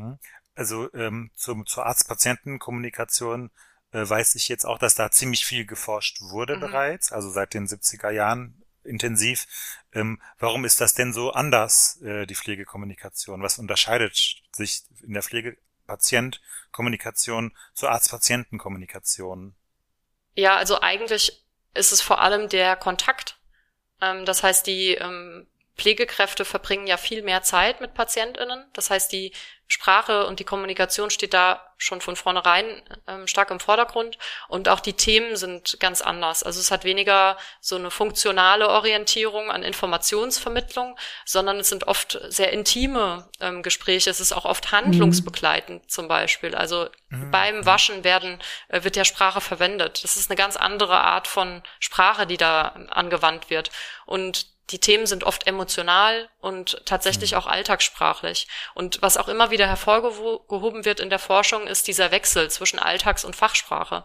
Also 0.55 0.93
ähm, 0.95 1.31
zum, 1.35 1.67
zur 1.67 1.85
Arzt-Patienten-Kommunikation 1.87 3.51
äh, 3.93 4.09
weiß 4.09 4.35
ich 4.37 4.49
jetzt 4.49 4.65
auch, 4.65 4.79
dass 4.79 4.95
da 4.95 5.11
ziemlich 5.11 5.45
viel 5.45 5.67
geforscht 5.67 6.23
wurde 6.23 6.57
mhm. 6.57 6.61
bereits, 6.61 7.13
also 7.13 7.29
seit 7.31 7.55
den 7.55 7.67
70er 7.67 8.11
Jahren 8.11 8.62
intensiv. 8.85 9.47
Ähm, 9.93 10.21
warum 10.39 10.65
ist 10.65 10.81
das 10.81 10.95
denn 10.95 11.13
so 11.13 11.33
anders, 11.33 12.01
äh, 12.03 12.27
die 12.27 12.35
Pflegekommunikation? 12.35 13.43
Was 13.43 13.59
unterscheidet 13.59 14.43
sich 14.53 14.83
in 15.03 15.13
der 15.15 15.23
Pflegepatient-Kommunikation 15.23 17.55
zur 17.75 17.91
Arzt-Patienten-Kommunikation? 17.91 19.55
Ja, 20.35 20.57
also 20.57 20.81
eigentlich 20.81 21.45
ist 21.75 21.93
es 21.93 22.01
vor 22.01 22.21
allem 22.21 22.49
der 22.49 22.77
Kontakt. 22.77 23.39
Ähm, 24.01 24.25
das 24.25 24.43
heißt, 24.43 24.67
die 24.67 24.95
ähm, 24.95 25.47
Pflegekräfte 25.77 26.45
verbringen 26.45 26.87
ja 26.87 26.97
viel 26.97 27.23
mehr 27.23 27.43
Zeit 27.43 27.81
mit 27.81 27.95
PatientInnen. 27.95 28.67
Das 28.73 28.91
heißt, 28.91 29.11
die 29.13 29.33
Sprache 29.73 30.27
und 30.27 30.39
die 30.39 30.45
Kommunikation 30.45 31.09
steht 31.09 31.33
da 31.33 31.63
schon 31.79 32.03
von 32.03 32.15
vornherein 32.15 32.83
ähm, 33.09 33.27
stark 33.27 33.51
im 33.51 33.59
Vordergrund 33.59 34.19
und 34.49 34.69
auch 34.69 34.81
die 34.81 34.93
Themen 34.93 35.35
sind 35.37 35.79
ganz 35.81 36.03
anders. 36.03 36.43
Also 36.43 36.61
es 36.61 36.71
hat 36.71 36.85
weniger 36.85 37.39
so 37.61 37.77
eine 37.77 37.91
funktionale 37.91 38.69
Orientierung 38.69 39.51
an 39.51 39.63
Informationsvermittlung, 39.63 40.99
sondern 41.25 41.59
es 41.59 41.71
sind 41.71 41.89
oft 41.89 42.21
sehr 42.29 42.53
intime 42.53 43.31
ähm, 43.41 43.63
Gespräche. 43.63 44.11
Es 44.11 44.21
ist 44.21 44.33
auch 44.33 44.45
oft 44.45 44.73
handlungsbegleitend 44.73 45.85
mhm. 45.85 45.89
zum 45.89 46.07
Beispiel. 46.07 46.55
Also 46.55 46.89
mhm. 47.09 47.31
beim 47.31 47.65
Waschen 47.65 48.05
werden 48.05 48.41
äh, 48.69 48.85
wird 48.85 48.97
ja 48.97 49.07
Sprache 49.07 49.41
verwendet. 49.41 50.05
Das 50.05 50.17
ist 50.17 50.31
eine 50.31 50.37
ganz 50.37 50.57
andere 50.57 51.01
Art 51.01 51.27
von 51.27 51.63
Sprache, 51.81 52.27
die 52.27 52.37
da 52.37 52.69
angewandt 52.91 53.49
wird 53.49 53.71
und 54.05 54.52
die 54.73 54.81
Themen 54.81 55.07
sind 55.07 55.25
oft 55.25 55.47
emotional 55.47 56.29
und 56.41 56.81
tatsächlich 56.87 57.33
mhm. 57.33 57.39
auch 57.39 57.47
alltagssprachlich. 57.47 58.49
Und 58.75 59.03
was 59.03 59.19
auch 59.19 59.29
immer 59.29 59.51
wieder 59.51 59.67
hervorgehoben 59.67 60.85
wird 60.85 60.99
in 60.99 61.11
der 61.11 61.19
Forschung, 61.19 61.67
ist 61.67 61.87
dieser 61.87 62.11
Wechsel 62.11 62.51
zwischen 62.51 62.79
Alltags- 62.79 63.25
und 63.25 63.37
Fachsprache 63.37 64.05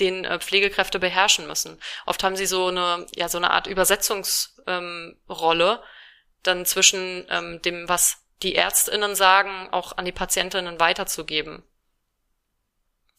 den 0.00 0.24
äh, 0.24 0.38
Pflegekräfte 0.38 0.98
beherrschen 0.98 1.46
müssen. 1.46 1.80
Oft 2.04 2.22
haben 2.22 2.36
sie 2.36 2.46
so 2.46 2.68
eine, 2.68 3.06
ja, 3.14 3.28
so 3.28 3.38
eine 3.38 3.50
Art 3.50 3.66
Übersetzungsrolle 3.66 4.62
ähm, 4.66 5.78
dann 6.42 6.66
zwischen 6.66 7.26
ähm, 7.30 7.62
dem, 7.62 7.88
was 7.88 8.18
die 8.42 8.56
ÄrztInnen 8.56 9.14
sagen, 9.14 9.68
auch 9.72 9.96
an 9.96 10.04
die 10.04 10.12
Patientinnen 10.12 10.78
weiterzugeben. 10.78 11.62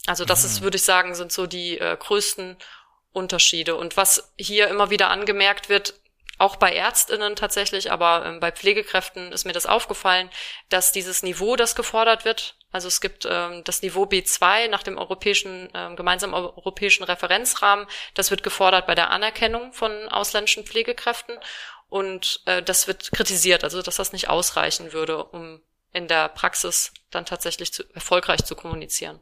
Also 0.05 0.23
das 0.23 0.43
mhm. 0.43 0.47
ist, 0.47 0.61
würde 0.61 0.77
ich 0.77 0.83
sagen, 0.83 1.15
sind 1.15 1.31
so 1.31 1.47
die 1.47 1.79
äh, 1.79 1.97
größten 1.97 2.57
Unterschiede. 3.11 3.75
Und 3.75 3.97
was 3.97 4.31
hier 4.37 4.67
immer 4.67 4.91
wieder 4.91 5.09
angemerkt 5.09 5.69
wird, 5.69 5.95
auch 6.37 6.55
bei 6.55 6.73
Ärztinnen 6.73 7.35
tatsächlich, 7.35 7.91
aber 7.91 8.25
ähm, 8.25 8.39
bei 8.39 8.51
Pflegekräften 8.51 9.31
ist 9.31 9.45
mir 9.45 9.53
das 9.53 9.65
aufgefallen, 9.65 10.29
dass 10.69 10.91
dieses 10.91 11.23
Niveau, 11.23 11.55
das 11.55 11.75
gefordert 11.75 12.25
wird, 12.25 12.57
also 12.71 12.87
es 12.87 13.01
gibt 13.01 13.27
ähm, 13.29 13.63
das 13.63 13.81
Niveau 13.81 14.03
B2 14.03 14.69
nach 14.69 14.83
dem 14.83 14.97
europäischen, 14.97 15.69
ähm, 15.73 15.95
gemeinsamen 15.95 16.33
europäischen 16.33 17.03
Referenzrahmen, 17.03 17.87
das 18.13 18.29
wird 18.29 18.43
gefordert 18.43 18.85
bei 18.87 18.95
der 18.95 19.09
Anerkennung 19.09 19.73
von 19.73 20.09
ausländischen 20.09 20.65
Pflegekräften 20.65 21.37
und 21.89 22.41
äh, 22.45 22.61
das 22.61 22.87
wird 22.87 23.11
kritisiert, 23.11 23.63
also 23.63 23.81
dass 23.81 23.95
das 23.95 24.11
nicht 24.11 24.29
ausreichen 24.29 24.93
würde, 24.93 25.23
um 25.23 25.61
in 25.93 26.07
der 26.07 26.29
Praxis 26.29 26.93
dann 27.09 27.25
tatsächlich 27.25 27.73
zu, 27.73 27.83
erfolgreich 27.93 28.43
zu 28.43 28.55
kommunizieren. 28.55 29.21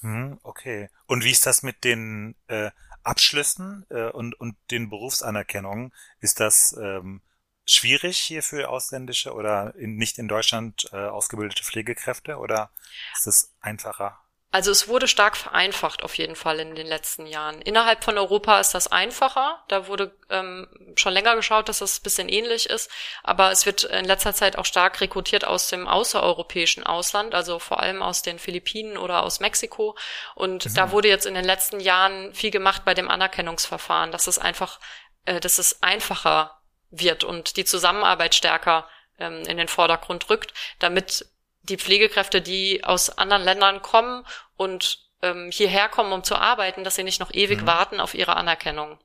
Hm, 0.00 0.38
okay. 0.42 0.90
Und 1.06 1.24
wie 1.24 1.30
ist 1.30 1.46
das 1.46 1.62
mit 1.62 1.84
den 1.84 2.36
äh, 2.46 2.70
Abschlüssen 3.08 3.86
äh, 3.90 4.10
und, 4.10 4.38
und 4.38 4.56
den 4.70 4.90
Berufsanerkennungen, 4.90 5.92
ist 6.20 6.40
das 6.40 6.76
ähm, 6.78 7.22
schwierig 7.64 8.18
hier 8.18 8.42
für 8.42 8.68
ausländische 8.68 9.32
oder 9.32 9.74
in, 9.76 9.96
nicht 9.96 10.18
in 10.18 10.28
Deutschland 10.28 10.88
äh, 10.92 10.96
ausgebildete 10.96 11.64
Pflegekräfte 11.64 12.36
oder 12.38 12.70
ist 13.14 13.26
das 13.26 13.54
einfacher? 13.60 14.20
Also 14.50 14.70
es 14.70 14.88
wurde 14.88 15.08
stark 15.08 15.36
vereinfacht 15.36 16.02
auf 16.02 16.16
jeden 16.16 16.34
Fall 16.34 16.58
in 16.58 16.74
den 16.74 16.86
letzten 16.86 17.26
Jahren. 17.26 17.60
Innerhalb 17.60 18.02
von 18.02 18.16
Europa 18.16 18.58
ist 18.60 18.72
das 18.72 18.86
einfacher. 18.90 19.62
Da 19.68 19.88
wurde 19.88 20.16
ähm, 20.30 20.66
schon 20.96 21.12
länger 21.12 21.36
geschaut, 21.36 21.68
dass 21.68 21.80
das 21.80 21.98
ein 21.98 22.02
bisschen 22.02 22.30
ähnlich 22.30 22.70
ist. 22.70 22.90
Aber 23.22 23.50
es 23.50 23.66
wird 23.66 23.84
in 23.84 24.06
letzter 24.06 24.32
Zeit 24.32 24.56
auch 24.56 24.64
stark 24.64 25.02
rekrutiert 25.02 25.44
aus 25.46 25.68
dem 25.68 25.86
außereuropäischen 25.86 26.82
Ausland, 26.82 27.34
also 27.34 27.58
vor 27.58 27.80
allem 27.80 28.02
aus 28.02 28.22
den 28.22 28.38
Philippinen 28.38 28.96
oder 28.96 29.22
aus 29.22 29.40
Mexiko. 29.40 29.98
Und 30.34 30.64
mhm. 30.64 30.74
da 30.74 30.92
wurde 30.92 31.08
jetzt 31.08 31.26
in 31.26 31.34
den 31.34 31.44
letzten 31.44 31.78
Jahren 31.78 32.32
viel 32.32 32.50
gemacht 32.50 32.86
bei 32.86 32.94
dem 32.94 33.10
Anerkennungsverfahren, 33.10 34.12
dass 34.12 34.28
es 34.28 34.38
einfach, 34.38 34.80
äh, 35.26 35.40
dass 35.40 35.58
es 35.58 35.82
einfacher 35.82 36.58
wird 36.90 37.22
und 37.22 37.58
die 37.58 37.66
Zusammenarbeit 37.66 38.34
stärker 38.34 38.88
ähm, 39.18 39.42
in 39.46 39.58
den 39.58 39.68
Vordergrund 39.68 40.30
rückt, 40.30 40.54
damit 40.78 41.26
die 41.62 41.76
Pflegekräfte, 41.76 42.40
die 42.40 42.84
aus 42.84 43.10
anderen 43.18 43.42
Ländern 43.42 43.82
kommen 43.82 44.24
und 44.56 45.08
ähm, 45.22 45.50
hierher 45.50 45.88
kommen, 45.88 46.12
um 46.12 46.24
zu 46.24 46.36
arbeiten, 46.36 46.84
dass 46.84 46.94
sie 46.94 47.04
nicht 47.04 47.20
noch 47.20 47.32
ewig 47.32 47.62
mhm. 47.62 47.66
warten 47.66 48.00
auf 48.00 48.14
ihre 48.14 48.36
Anerkennung. 48.36 48.98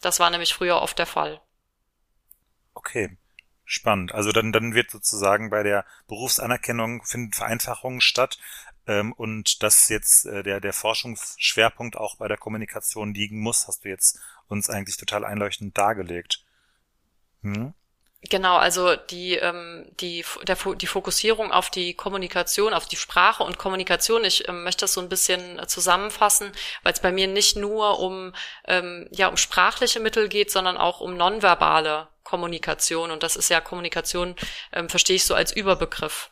Das 0.00 0.18
war 0.18 0.30
nämlich 0.30 0.54
früher 0.54 0.80
oft 0.82 0.98
der 0.98 1.06
Fall. 1.06 1.40
Okay, 2.74 3.16
spannend. 3.64 4.12
Also 4.12 4.32
dann, 4.32 4.52
dann 4.52 4.74
wird 4.74 4.90
sozusagen 4.90 5.50
bei 5.50 5.62
der 5.62 5.84
Berufsanerkennung 6.08 7.04
finden 7.04 7.32
Vereinfachungen 7.32 8.00
statt 8.00 8.38
ähm, 8.86 9.12
und 9.12 9.62
dass 9.62 9.88
jetzt 9.88 10.26
äh, 10.26 10.42
der, 10.42 10.60
der 10.60 10.72
Forschungsschwerpunkt 10.72 11.96
auch 11.96 12.16
bei 12.16 12.28
der 12.28 12.38
Kommunikation 12.38 13.14
liegen 13.14 13.40
muss, 13.40 13.68
hast 13.68 13.84
du 13.84 13.88
jetzt 13.88 14.18
uns 14.48 14.68
eigentlich 14.68 14.96
total 14.96 15.24
einleuchtend 15.24 15.76
dargelegt. 15.78 16.44
Hm? 17.42 17.74
Genau, 18.30 18.56
also 18.56 18.94
die, 18.94 19.34
ähm, 19.34 19.84
die, 20.00 20.24
der, 20.46 20.56
die 20.76 20.86
Fokussierung 20.86 21.50
auf 21.50 21.70
die 21.70 21.94
Kommunikation, 21.94 22.72
auf 22.72 22.86
die 22.86 22.96
Sprache 22.96 23.42
und 23.42 23.58
Kommunikation, 23.58 24.24
ich 24.24 24.48
ähm, 24.48 24.62
möchte 24.62 24.82
das 24.82 24.94
so 24.94 25.00
ein 25.00 25.08
bisschen 25.08 25.58
äh, 25.58 25.66
zusammenfassen, 25.66 26.52
weil 26.84 26.92
es 26.92 27.00
bei 27.00 27.10
mir 27.10 27.26
nicht 27.26 27.56
nur 27.56 27.98
um, 27.98 28.32
ähm, 28.64 29.08
ja, 29.10 29.26
um 29.26 29.36
sprachliche 29.36 29.98
Mittel 29.98 30.28
geht, 30.28 30.52
sondern 30.52 30.76
auch 30.76 31.00
um 31.00 31.16
nonverbale 31.16 32.08
Kommunikation. 32.22 33.10
Und 33.10 33.24
das 33.24 33.34
ist 33.34 33.48
ja 33.48 33.60
Kommunikation, 33.60 34.36
ähm, 34.72 34.88
verstehe 34.88 35.16
ich 35.16 35.24
so 35.24 35.34
als 35.34 35.50
Überbegriff 35.50 36.30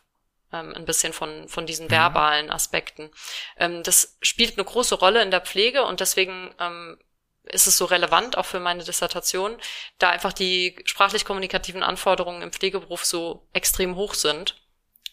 ähm, 0.53 0.73
ein 0.73 0.85
bisschen 0.85 1.11
von, 1.11 1.49
von 1.49 1.65
diesen 1.65 1.87
mhm. 1.87 1.91
verbalen 1.91 2.51
Aspekten. 2.51 3.11
Ähm, 3.57 3.83
das 3.83 4.17
spielt 4.21 4.57
eine 4.57 4.65
große 4.65 4.95
Rolle 4.95 5.21
in 5.21 5.31
der 5.31 5.41
Pflege 5.41 5.83
und 5.83 5.99
deswegen 5.99 6.55
ähm, 6.57 6.97
ist 7.43 7.67
es 7.67 7.77
so 7.77 7.85
relevant, 7.85 8.37
auch 8.37 8.45
für 8.45 8.59
meine 8.59 8.83
Dissertation, 8.83 9.57
da 9.97 10.09
einfach 10.09 10.33
die 10.33 10.75
sprachlich-kommunikativen 10.85 11.83
Anforderungen 11.83 12.41
im 12.41 12.51
Pflegeberuf 12.51 13.05
so 13.05 13.47
extrem 13.53 13.95
hoch 13.95 14.13
sind. 14.13 14.61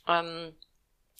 Ähm, 0.07 0.55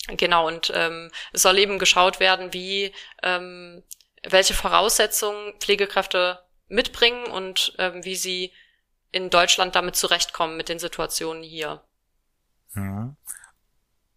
genau, 0.07 0.47
und 0.47 0.71
ähm, 0.75 1.11
es 1.33 1.43
soll 1.43 1.59
eben 1.59 1.79
geschaut 1.79 2.21
werden, 2.21 2.53
wie 2.53 2.93
ähm, 3.23 3.83
welche 4.23 4.55
Voraussetzungen 4.55 5.55
Pflegekräfte 5.61 6.43
mitbringen 6.69 7.27
und 7.27 7.75
ähm, 7.79 8.05
wie 8.05 8.17
sie 8.17 8.53
in 9.11 9.31
Deutschland 9.31 9.75
damit 9.75 9.97
zurechtkommen 9.97 10.57
mit 10.57 10.69
den 10.69 10.79
Situationen 10.79 11.43
hier. 11.43 11.83
Mhm. 12.75 13.17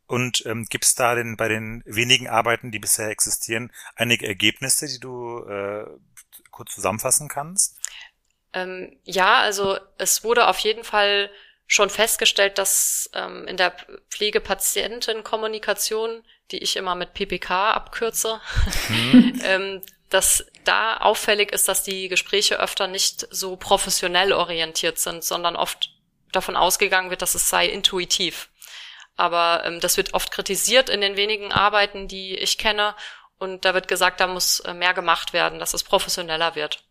Und 0.08 0.46
ähm, 0.46 0.66
gibt 0.66 0.84
es 0.84 0.96
da 0.96 1.16
denn 1.16 1.38
bei 1.38 1.48
den 1.48 1.84
wenigen 1.86 2.28
Arbeiten, 2.28 2.70
die 2.70 2.80
bisher 2.80 3.08
existieren, 3.08 3.72
einige 3.96 4.28
Ergebnisse, 4.28 4.86
die 4.88 5.00
du 5.00 5.40
äh, 5.46 5.86
kurz 6.62 6.76
zusammenfassen 6.76 7.28
kannst? 7.28 7.80
Ähm, 8.54 8.96
ja, 9.04 9.40
also 9.40 9.80
es 9.98 10.24
wurde 10.24 10.48
auf 10.48 10.60
jeden 10.60 10.84
Fall 10.84 11.32
schon 11.66 11.90
festgestellt, 11.90 12.60
dass 12.60 13.10
ähm, 13.14 13.48
in 13.48 13.58
der 13.58 13.74
Pflegepatientenkommunikation, 14.10 16.24
die 16.52 16.60
ich 16.60 16.76
immer 16.76 16.94
mit 16.96 17.14
PPK 17.14 17.72
abkürze, 17.72 18.42
mhm. 18.90 19.42
ähm, 19.44 19.82
dass 20.10 20.46
da 20.66 20.98
auffällig 20.98 21.54
ist, 21.54 21.68
dass 21.68 21.84
die 21.84 22.10
Gespräche 22.10 22.60
öfter 22.60 22.86
nicht 22.88 23.28
so 23.32 23.56
professionell 23.56 24.34
orientiert 24.34 25.00
sind, 25.00 25.24
sondern 25.24 25.56
oft 25.56 25.96
davon 26.32 26.56
ausgegangen 26.58 27.10
wird, 27.10 27.24
dass 27.24 27.36
es 27.36 27.50
sei 27.50 27.68
intuitiv. 27.68 28.50
Aber 29.16 29.64
ähm, 29.66 29.80
das 29.80 29.98
wird 29.98 30.14
oft 30.14 30.32
kritisiert 30.32 30.90
in 30.90 31.02
den 31.02 31.16
wenigen 31.16 31.52
Arbeiten, 31.52 32.08
die 32.08 32.36
ich 32.36 32.58
kenne. 32.58 32.96
Und 33.42 33.66
da 33.66 33.74
wird 33.74 33.88
gesagt, 33.88 34.20
da 34.20 34.28
muss 34.28 34.60
äh, 34.60 34.76
mehr 34.76 34.94
gemacht 34.94 35.34
werden, 35.34 35.58
dass 35.58 35.74
es 35.74 35.84
professioneller 35.84 36.54
wird. 36.54 36.84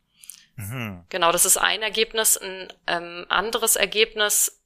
Mhm. 0.57 1.05
Genau, 1.09 1.31
das 1.31 1.45
ist 1.45 1.57
ein 1.57 1.81
Ergebnis. 1.81 2.37
Ein 2.37 2.73
ähm, 2.89 3.25
anderes 3.29 3.77
Ergebnis 3.77 4.61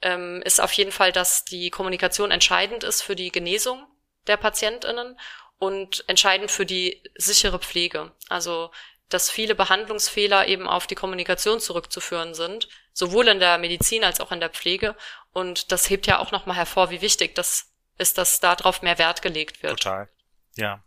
ähm, 0.00 0.42
ist 0.44 0.60
auf 0.60 0.72
jeden 0.72 0.90
Fall, 0.90 1.12
dass 1.12 1.44
die 1.44 1.70
Kommunikation 1.70 2.32
entscheidend 2.32 2.82
ist 2.82 3.02
für 3.02 3.14
die 3.14 3.30
Genesung 3.30 3.86
der 4.26 4.36
PatientInnen 4.36 5.16
und 5.60 6.02
entscheidend 6.08 6.50
für 6.50 6.66
die 6.66 7.00
sichere 7.14 7.60
Pflege. 7.60 8.10
Also, 8.28 8.72
dass 9.08 9.30
viele 9.30 9.54
Behandlungsfehler 9.54 10.48
eben 10.48 10.66
auf 10.66 10.88
die 10.88 10.96
Kommunikation 10.96 11.60
zurückzuführen 11.60 12.34
sind, 12.34 12.68
sowohl 12.92 13.28
in 13.28 13.38
der 13.38 13.58
Medizin 13.58 14.02
als 14.02 14.18
auch 14.18 14.32
in 14.32 14.40
der 14.40 14.50
Pflege. 14.50 14.96
Und 15.32 15.70
das 15.70 15.88
hebt 15.88 16.08
ja 16.08 16.18
auch 16.18 16.32
nochmal 16.32 16.56
hervor, 16.56 16.90
wie 16.90 17.00
wichtig 17.00 17.36
das 17.36 17.70
ist, 17.96 18.18
dass 18.18 18.40
darauf 18.40 18.82
mehr 18.82 18.98
Wert 18.98 19.22
gelegt 19.22 19.62
wird. 19.62 19.78
Total. 19.78 20.08
Ja. 20.56 20.82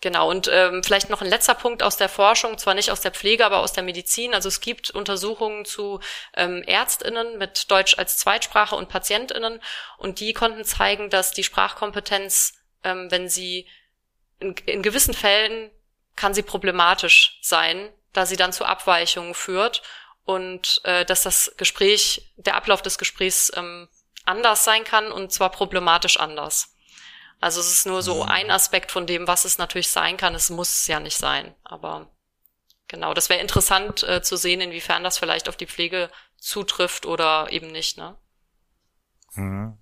Genau, 0.00 0.30
und 0.30 0.48
ähm, 0.52 0.84
vielleicht 0.84 1.10
noch 1.10 1.22
ein 1.22 1.28
letzter 1.28 1.54
Punkt 1.54 1.82
aus 1.82 1.96
der 1.96 2.08
Forschung, 2.08 2.56
zwar 2.56 2.74
nicht 2.74 2.92
aus 2.92 3.00
der 3.00 3.10
Pflege, 3.10 3.44
aber 3.44 3.58
aus 3.58 3.72
der 3.72 3.82
Medizin. 3.82 4.32
Also 4.32 4.46
es 4.46 4.60
gibt 4.60 4.90
Untersuchungen 4.90 5.64
zu 5.64 5.98
ähm, 6.36 6.62
Ärztinnen 6.62 7.36
mit 7.36 7.68
Deutsch 7.68 7.98
als 7.98 8.16
Zweitsprache 8.16 8.76
und 8.76 8.88
Patientinnen 8.88 9.60
und 9.96 10.20
die 10.20 10.34
konnten 10.34 10.64
zeigen, 10.64 11.10
dass 11.10 11.32
die 11.32 11.42
Sprachkompetenz, 11.42 12.54
ähm, 12.84 13.10
wenn 13.10 13.28
sie 13.28 13.66
in, 14.38 14.54
in 14.66 14.82
gewissen 14.82 15.14
Fällen 15.14 15.70
kann 16.14 16.32
sie 16.32 16.42
problematisch 16.42 17.38
sein, 17.42 17.92
da 18.12 18.24
sie 18.24 18.36
dann 18.36 18.52
zu 18.52 18.64
Abweichungen 18.64 19.34
führt 19.34 19.82
und 20.24 20.80
äh, 20.84 21.04
dass 21.06 21.22
das 21.22 21.54
Gespräch, 21.56 22.30
der 22.36 22.54
Ablauf 22.54 22.82
des 22.82 22.98
Gesprächs 22.98 23.50
ähm, 23.56 23.88
anders 24.24 24.62
sein 24.62 24.84
kann 24.84 25.10
und 25.10 25.32
zwar 25.32 25.50
problematisch 25.50 26.20
anders. 26.20 26.76
Also 27.40 27.60
es 27.60 27.72
ist 27.72 27.86
nur 27.86 28.02
so 28.02 28.24
mhm. 28.24 28.30
ein 28.30 28.50
Aspekt 28.50 28.90
von 28.90 29.06
dem, 29.06 29.26
was 29.28 29.44
es 29.44 29.58
natürlich 29.58 29.88
sein 29.88 30.16
kann. 30.16 30.34
Es 30.34 30.50
muss 30.50 30.70
es 30.70 30.86
ja 30.86 31.00
nicht 31.00 31.16
sein. 31.16 31.54
Aber 31.64 32.08
genau, 32.88 33.14
das 33.14 33.28
wäre 33.28 33.40
interessant 33.40 34.02
äh, 34.02 34.22
zu 34.22 34.36
sehen, 34.36 34.60
inwiefern 34.60 35.04
das 35.04 35.18
vielleicht 35.18 35.48
auf 35.48 35.56
die 35.56 35.66
Pflege 35.66 36.10
zutrifft 36.36 37.06
oder 37.06 37.50
eben 37.50 37.68
nicht. 37.68 37.98
Ne? 37.98 38.16
Hm. 39.34 39.78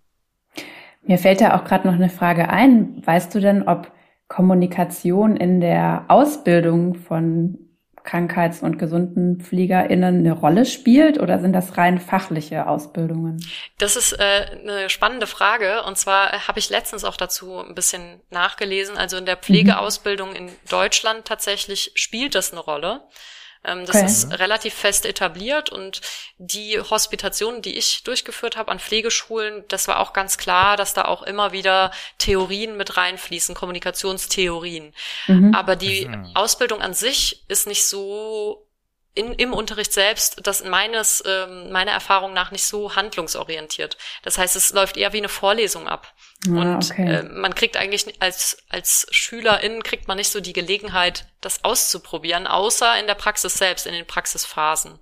Mir 1.02 1.18
fällt 1.18 1.40
da 1.40 1.56
auch 1.56 1.64
gerade 1.64 1.86
noch 1.86 1.94
eine 1.94 2.10
Frage 2.10 2.48
ein. 2.48 3.06
Weißt 3.06 3.34
du 3.34 3.40
denn, 3.40 3.66
ob 3.68 3.92
Kommunikation 4.28 5.36
in 5.36 5.60
der 5.60 6.04
Ausbildung 6.08 6.96
von 6.96 7.65
Krankheits- 8.06 8.62
und 8.62 8.78
gesunden 8.78 9.40
PflegerInnen 9.40 10.20
eine 10.20 10.32
Rolle 10.32 10.64
spielt 10.64 11.20
oder 11.20 11.38
sind 11.38 11.52
das 11.52 11.76
rein 11.76 12.00
fachliche 12.00 12.66
Ausbildungen? 12.66 13.44
Das 13.76 13.96
ist 13.96 14.12
äh, 14.14 14.46
eine 14.62 14.88
spannende 14.88 15.26
Frage 15.26 15.82
und 15.82 15.98
zwar 15.98 16.48
habe 16.48 16.58
ich 16.58 16.70
letztens 16.70 17.04
auch 17.04 17.18
dazu 17.18 17.58
ein 17.58 17.74
bisschen 17.74 18.20
nachgelesen. 18.30 18.96
Also 18.96 19.18
in 19.18 19.26
der 19.26 19.36
Pflegeausbildung 19.36 20.34
in 20.34 20.50
Deutschland 20.70 21.26
tatsächlich 21.26 21.92
spielt 21.94 22.34
das 22.34 22.52
eine 22.52 22.60
Rolle. 22.60 23.02
Ähm, 23.66 23.84
das 23.84 23.96
okay. 23.96 24.06
ist 24.06 24.38
relativ 24.38 24.74
fest 24.74 25.04
etabliert 25.04 25.70
und 25.70 26.00
die 26.38 26.80
Hospitationen, 26.80 27.62
die 27.62 27.76
ich 27.76 28.04
durchgeführt 28.04 28.56
habe 28.56 28.70
an 28.70 28.78
Pflegeschulen, 28.78 29.64
das 29.68 29.88
war 29.88 30.00
auch 30.00 30.12
ganz 30.12 30.38
klar, 30.38 30.76
dass 30.76 30.94
da 30.94 31.06
auch 31.06 31.22
immer 31.22 31.52
wieder 31.52 31.90
Theorien 32.18 32.76
mit 32.76 32.96
reinfließen, 32.96 33.54
Kommunikationstheorien. 33.54 34.94
Mhm. 35.26 35.54
Aber 35.54 35.76
die 35.76 36.06
mhm. 36.06 36.30
Ausbildung 36.34 36.80
an 36.80 36.94
sich 36.94 37.44
ist 37.48 37.66
nicht 37.66 37.86
so 37.86 38.65
in, 39.16 39.32
im 39.32 39.52
Unterricht 39.54 39.92
selbst, 39.92 40.46
das 40.46 40.62
meines, 40.62 41.24
ähm, 41.26 41.72
meiner 41.72 41.90
Erfahrung 41.90 42.34
nach 42.34 42.50
nicht 42.50 42.64
so 42.64 42.94
handlungsorientiert. 42.94 43.96
Das 44.22 44.36
heißt, 44.36 44.54
es 44.54 44.72
läuft 44.72 44.96
eher 44.96 45.12
wie 45.14 45.18
eine 45.18 45.30
Vorlesung 45.30 45.88
ab. 45.88 46.14
Ah, 46.46 46.50
und 46.50 46.84
okay. 46.84 47.16
äh, 47.16 47.22
man 47.22 47.54
kriegt 47.54 47.78
eigentlich 47.78 48.20
als, 48.20 48.58
als 48.68 49.06
SchülerInnen 49.10 49.82
kriegt 49.82 50.06
man 50.06 50.18
nicht 50.18 50.30
so 50.30 50.40
die 50.40 50.52
Gelegenheit, 50.52 51.26
das 51.40 51.64
auszuprobieren, 51.64 52.46
außer 52.46 53.00
in 53.00 53.06
der 53.06 53.14
Praxis 53.14 53.54
selbst, 53.54 53.86
in 53.86 53.94
den 53.94 54.06
Praxisphasen. 54.06 54.98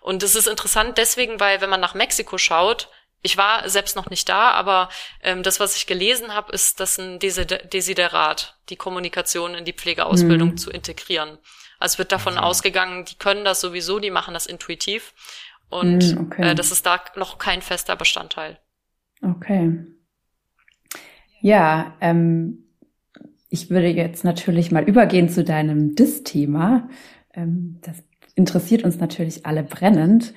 Und 0.00 0.22
es 0.22 0.36
ist 0.36 0.46
interessant 0.46 0.96
deswegen, 0.96 1.40
weil 1.40 1.60
wenn 1.60 1.68
man 1.68 1.80
nach 1.80 1.94
Mexiko 1.94 2.38
schaut, 2.38 2.88
ich 3.22 3.36
war 3.36 3.68
selbst 3.68 3.96
noch 3.96 4.08
nicht 4.08 4.28
da, 4.28 4.52
aber 4.52 4.88
ähm, 5.22 5.42
das, 5.42 5.58
was 5.58 5.74
ich 5.74 5.88
gelesen 5.88 6.32
habe, 6.32 6.52
ist, 6.52 6.78
dass 6.78 6.98
ein 6.98 7.18
Desiderat, 7.18 8.56
die 8.68 8.76
Kommunikation 8.76 9.56
in 9.56 9.64
die 9.64 9.72
Pflegeausbildung 9.72 10.50
mhm. 10.50 10.56
zu 10.56 10.70
integrieren. 10.70 11.38
Also 11.78 11.98
wird 11.98 12.12
davon 12.12 12.34
mhm. 12.34 12.40
ausgegangen, 12.40 13.04
die 13.04 13.16
können 13.16 13.44
das 13.44 13.60
sowieso, 13.60 13.98
die 13.98 14.10
machen 14.10 14.34
das 14.34 14.46
intuitiv. 14.46 15.14
Und 15.68 16.14
mhm, 16.14 16.26
okay. 16.26 16.50
äh, 16.50 16.54
das 16.54 16.72
ist 16.72 16.86
da 16.86 17.00
noch 17.16 17.38
kein 17.38 17.62
fester 17.62 17.96
Bestandteil. 17.96 18.58
Okay. 19.22 19.84
Ja, 21.40 21.94
ähm, 22.00 22.64
ich 23.48 23.70
würde 23.70 23.88
jetzt 23.88 24.24
natürlich 24.24 24.70
mal 24.70 24.84
übergehen 24.84 25.28
zu 25.28 25.44
deinem 25.44 25.94
DIS-Thema. 25.94 26.88
Ähm, 27.34 27.78
das 27.82 27.96
interessiert 28.34 28.84
uns 28.84 28.98
natürlich 28.98 29.46
alle 29.46 29.62
brennend. 29.62 30.34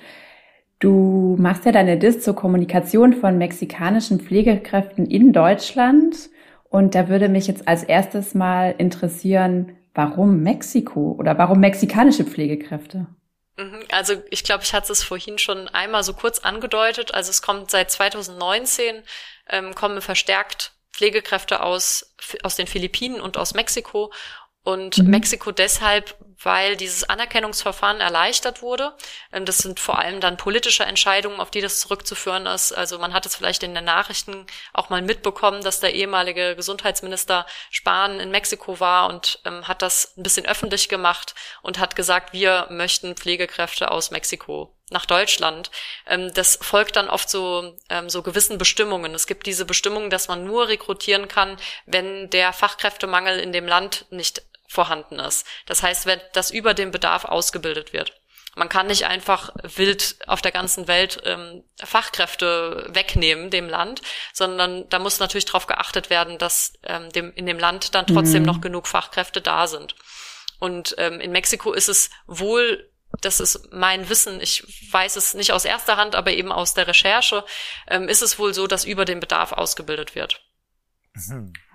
Du 0.78 1.36
machst 1.38 1.64
ja 1.64 1.72
deine 1.72 1.98
DIS 1.98 2.20
zur 2.20 2.34
Kommunikation 2.34 3.12
von 3.12 3.38
mexikanischen 3.38 4.20
Pflegekräften 4.20 5.06
in 5.06 5.32
Deutschland. 5.32 6.30
Und 6.64 6.94
da 6.94 7.08
würde 7.08 7.28
mich 7.28 7.46
jetzt 7.46 7.68
als 7.68 7.84
erstes 7.84 8.34
mal 8.34 8.74
interessieren, 8.78 9.76
Warum 9.94 10.42
Mexiko 10.42 11.16
oder 11.18 11.36
warum 11.38 11.60
mexikanische 11.60 12.24
Pflegekräfte? 12.24 13.06
Mhm, 13.56 13.84
also 13.90 14.14
ich 14.30 14.44
glaube, 14.44 14.64
ich 14.64 14.72
hatte 14.72 14.92
es 14.92 15.02
vorhin 15.02 15.38
schon 15.38 15.68
einmal 15.68 16.02
so 16.02 16.14
kurz 16.14 16.38
angedeutet. 16.38 17.12
Also 17.14 17.30
es 17.30 17.42
kommt 17.42 17.70
seit 17.70 17.90
2019, 17.90 19.02
ähm, 19.48 19.74
kommen 19.74 20.00
verstärkt 20.00 20.72
Pflegekräfte 20.92 21.62
aus, 21.62 22.14
aus 22.42 22.56
den 22.56 22.66
Philippinen 22.66 23.20
und 23.20 23.36
aus 23.36 23.54
Mexiko. 23.54 24.12
Und 24.62 24.98
mhm. 24.98 25.10
Mexiko 25.10 25.52
deshalb, 25.52 26.16
weil 26.44 26.76
dieses 26.76 27.04
Anerkennungsverfahren 27.04 28.00
erleichtert 28.00 28.62
wurde. 28.62 28.94
Ähm, 29.32 29.44
das 29.44 29.58
sind 29.58 29.80
vor 29.80 29.98
allem 29.98 30.20
dann 30.20 30.36
politische 30.36 30.84
Entscheidungen, 30.84 31.40
auf 31.40 31.50
die 31.50 31.60
das 31.60 31.80
zurückzuführen 31.80 32.46
ist. 32.46 32.72
Also 32.72 32.98
man 32.98 33.12
hat 33.12 33.26
es 33.26 33.36
vielleicht 33.36 33.62
in 33.62 33.74
den 33.74 33.84
Nachrichten 33.84 34.46
auch 34.72 34.90
mal 34.90 35.02
mitbekommen, 35.02 35.62
dass 35.62 35.80
der 35.80 35.94
ehemalige 35.94 36.56
Gesundheitsminister 36.56 37.46
Spahn 37.70 38.20
in 38.20 38.30
Mexiko 38.30 38.80
war 38.80 39.08
und 39.08 39.40
ähm, 39.44 39.68
hat 39.68 39.82
das 39.82 40.14
ein 40.16 40.22
bisschen 40.22 40.46
öffentlich 40.46 40.88
gemacht 40.88 41.34
und 41.62 41.78
hat 41.78 41.96
gesagt, 41.96 42.32
wir 42.32 42.66
möchten 42.70 43.16
Pflegekräfte 43.16 43.90
aus 43.90 44.10
Mexiko 44.10 44.76
nach 44.92 45.06
Deutschland. 45.06 45.70
Ähm, 46.06 46.32
das 46.34 46.58
folgt 46.60 46.96
dann 46.96 47.08
oft 47.08 47.28
so, 47.28 47.76
ähm, 47.88 48.08
so 48.08 48.22
gewissen 48.22 48.58
Bestimmungen. 48.58 49.14
Es 49.14 49.26
gibt 49.26 49.46
diese 49.46 49.64
Bestimmungen, 49.64 50.10
dass 50.10 50.28
man 50.28 50.44
nur 50.44 50.68
rekrutieren 50.68 51.28
kann, 51.28 51.56
wenn 51.86 52.30
der 52.30 52.52
Fachkräftemangel 52.52 53.38
in 53.40 53.52
dem 53.52 53.66
Land 53.66 54.06
nicht 54.10 54.42
vorhanden 54.72 55.18
ist. 55.18 55.46
Das 55.66 55.82
heißt, 55.82 56.06
wenn 56.06 56.20
das 56.32 56.50
über 56.50 56.74
den 56.74 56.90
Bedarf 56.90 57.24
ausgebildet 57.24 57.92
wird. 57.92 58.12
Man 58.54 58.68
kann 58.68 58.86
nicht 58.86 59.06
einfach 59.06 59.50
wild 59.62 60.16
auf 60.26 60.42
der 60.42 60.52
ganzen 60.52 60.86
Welt 60.86 61.22
ähm, 61.24 61.64
Fachkräfte 61.82 62.86
wegnehmen 62.90 63.50
dem 63.50 63.68
Land, 63.68 64.02
sondern 64.34 64.88
da 64.90 64.98
muss 64.98 65.20
natürlich 65.20 65.46
darauf 65.46 65.66
geachtet 65.66 66.10
werden, 66.10 66.36
dass 66.36 66.74
ähm, 66.82 67.08
dem, 67.10 67.32
in 67.32 67.46
dem 67.46 67.58
Land 67.58 67.94
dann 67.94 68.06
trotzdem 68.06 68.42
mhm. 68.42 68.46
noch 68.46 68.60
genug 68.60 68.86
Fachkräfte 68.86 69.40
da 69.40 69.66
sind. 69.66 69.94
Und 70.58 70.94
ähm, 70.98 71.20
in 71.20 71.32
Mexiko 71.32 71.72
ist 71.72 71.88
es 71.88 72.10
wohl, 72.26 72.90
das 73.22 73.40
ist 73.40 73.72
mein 73.72 74.08
Wissen, 74.10 74.40
ich 74.40 74.64
weiß 74.92 75.16
es 75.16 75.32
nicht 75.32 75.52
aus 75.52 75.64
erster 75.64 75.96
Hand, 75.96 76.14
aber 76.14 76.32
eben 76.32 76.52
aus 76.52 76.74
der 76.74 76.86
Recherche, 76.86 77.44
ähm, 77.88 78.06
ist 78.08 78.22
es 78.22 78.38
wohl 78.38 78.52
so, 78.52 78.66
dass 78.66 78.84
über 78.84 79.06
den 79.06 79.20
Bedarf 79.20 79.52
ausgebildet 79.52 80.14
wird. 80.14 80.42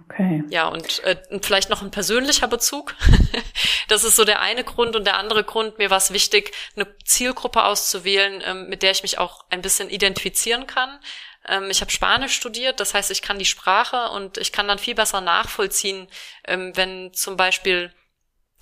Okay. 0.04 0.44
Ja, 0.50 0.68
und 0.68 1.04
äh, 1.04 1.16
vielleicht 1.42 1.70
noch 1.70 1.82
ein 1.82 1.92
persönlicher 1.92 2.48
Bezug. 2.48 2.96
das 3.88 4.04
ist 4.04 4.16
so 4.16 4.26
der 4.26 4.42
eine 4.42 4.64
Grund. 4.64 4.96
Und 4.96 5.06
der 5.06 5.18
andere 5.18 5.44
Grund, 5.44 5.78
mir 5.78 5.90
war 5.90 5.98
es 5.98 6.12
wichtig, 6.12 6.54
eine 6.76 6.88
Zielgruppe 7.06 7.64
auszuwählen, 7.64 8.42
ähm, 8.46 8.70
mit 8.70 8.84
der 8.84 8.92
ich 8.92 9.04
mich 9.04 9.20
auch 9.20 9.46
ein 9.50 9.62
bisschen 9.62 9.90
identifizieren 9.90 10.66
kann. 10.66 11.00
Ähm, 11.48 11.70
ich 11.70 11.82
habe 11.82 11.92
Spanisch 11.92 12.34
studiert, 12.34 12.80
das 12.80 12.94
heißt, 12.94 13.12
ich 13.12 13.22
kann 13.22 13.40
die 13.40 13.46
Sprache 13.46 14.10
und 14.10 14.38
ich 14.38 14.52
kann 14.52 14.68
dann 14.68 14.80
viel 14.80 14.96
besser 14.96 15.22
nachvollziehen, 15.22 16.08
ähm, 16.46 16.76
wenn 16.76 17.14
zum 17.14 17.38
Beispiel 17.38 17.94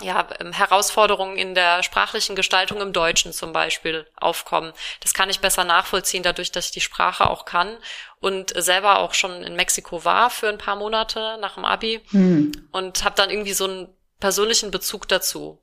ja, 0.01 0.27
ähm, 0.39 0.51
Herausforderungen 0.51 1.37
in 1.37 1.55
der 1.55 1.83
sprachlichen 1.83 2.35
Gestaltung 2.35 2.81
im 2.81 2.93
Deutschen 2.93 3.31
zum 3.31 3.53
Beispiel 3.53 4.05
aufkommen. 4.15 4.73
Das 5.01 5.13
kann 5.13 5.29
ich 5.29 5.39
besser 5.39 5.63
nachvollziehen, 5.63 6.23
dadurch, 6.23 6.51
dass 6.51 6.65
ich 6.65 6.71
die 6.71 6.81
Sprache 6.81 7.29
auch 7.29 7.45
kann 7.45 7.77
und 8.19 8.51
selber 8.61 8.99
auch 8.99 9.13
schon 9.13 9.43
in 9.43 9.55
Mexiko 9.55 10.03
war 10.03 10.29
für 10.29 10.49
ein 10.49 10.57
paar 10.57 10.75
Monate 10.75 11.37
nach 11.39 11.55
dem 11.55 11.65
Abi 11.65 12.01
hm. 12.09 12.51
und 12.71 13.05
habe 13.05 13.15
dann 13.15 13.29
irgendwie 13.29 13.53
so 13.53 13.65
einen 13.65 13.87
persönlichen 14.19 14.71
Bezug 14.71 15.07
dazu. 15.07 15.61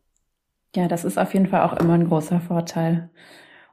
Ja, 0.74 0.88
das 0.88 1.04
ist 1.04 1.18
auf 1.18 1.34
jeden 1.34 1.48
Fall 1.48 1.62
auch 1.62 1.74
immer 1.74 1.94
ein 1.94 2.08
großer 2.08 2.40
Vorteil. 2.40 3.10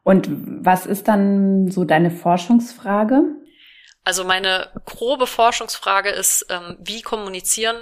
Und 0.03 0.27
was 0.29 0.85
ist 0.85 1.07
dann 1.07 1.71
so 1.71 1.85
deine 1.85 2.11
Forschungsfrage? 2.11 3.23
Also 4.03 4.23
meine 4.23 4.69
grobe 4.85 5.27
Forschungsfrage 5.27 6.09
ist, 6.09 6.47
ähm, 6.49 6.77
wie 6.79 7.01
kommunizieren 7.01 7.77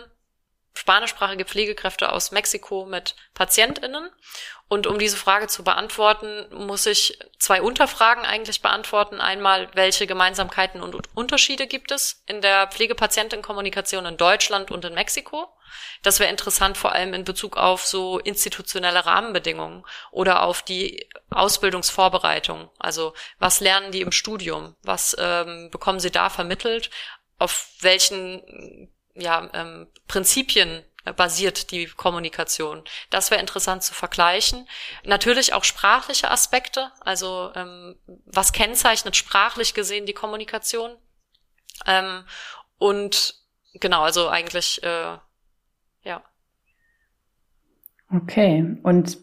spanischsprachige 0.77 1.45
Pflegekräfte 1.45 2.11
aus 2.11 2.31
Mexiko 2.31 2.85
mit 2.85 3.15
PatientInnen. 3.33 4.09
Und 4.69 4.85
um 4.85 4.99
diese 4.99 5.15
Frage 5.17 5.47
zu 5.47 5.63
beantworten, 5.63 6.47
muss 6.51 6.85
ich 6.85 7.17
zwei 7.39 7.61
Unterfragen 7.61 8.25
eigentlich 8.25 8.61
beantworten. 8.61 9.21
Einmal, 9.21 9.69
welche 9.73 10.07
Gemeinsamkeiten 10.07 10.81
und 10.81 10.95
Unterschiede 11.15 11.67
gibt 11.67 11.91
es 11.91 12.21
in 12.25 12.41
der 12.41 12.67
Pflegepatientenkommunikation 12.67 14.05
in 14.05 14.17
Deutschland 14.17 14.69
und 14.69 14.83
in 14.83 14.93
Mexiko? 14.93 15.47
Das 16.03 16.19
wäre 16.19 16.29
interessant 16.29 16.77
vor 16.77 16.91
allem 16.91 17.13
in 17.13 17.23
Bezug 17.23 17.57
auf 17.57 17.85
so 17.85 18.19
institutionelle 18.19 19.05
Rahmenbedingungen 19.05 19.85
oder 20.11 20.43
auf 20.43 20.61
die 20.61 21.07
Ausbildungsvorbereitung. 21.29 22.69
Also 22.77 23.13
was 23.39 23.61
lernen 23.61 23.91
die 23.91 24.01
im 24.01 24.11
Studium? 24.11 24.75
Was 24.83 25.15
ähm, 25.19 25.69
bekommen 25.71 25.99
sie 25.99 26.11
da 26.11 26.29
vermittelt? 26.29 26.89
Auf 27.39 27.69
welchen 27.81 28.89
ja, 29.17 29.49
ähm, 29.53 29.88
Prinzipien 30.08 30.84
basiert 31.13 31.71
die 31.71 31.86
Kommunikation. 31.86 32.84
Das 33.10 33.32
wäre 33.32 33.41
interessant 33.41 33.84
zu 33.84 33.93
vergleichen. 33.93 34.67
Natürlich 35.03 35.53
auch 35.53 35.63
sprachliche 35.63 36.30
Aspekte, 36.30 36.91
also 36.99 37.51
ähm, 37.56 37.95
was 38.25 38.51
kennzeichnet 38.51 39.15
sprachlich 39.15 39.73
gesehen 39.73 40.06
die 40.06 40.13
Kommunikation. 40.13 40.91
Ähm, 41.86 42.23
und 42.77 43.36
genau, 43.73 44.01
also 44.01 44.27
eigentlich, 44.27 44.84
äh, 44.84 45.17
ja. 46.03 46.23
Okay, 48.13 48.77
und 48.84 49.17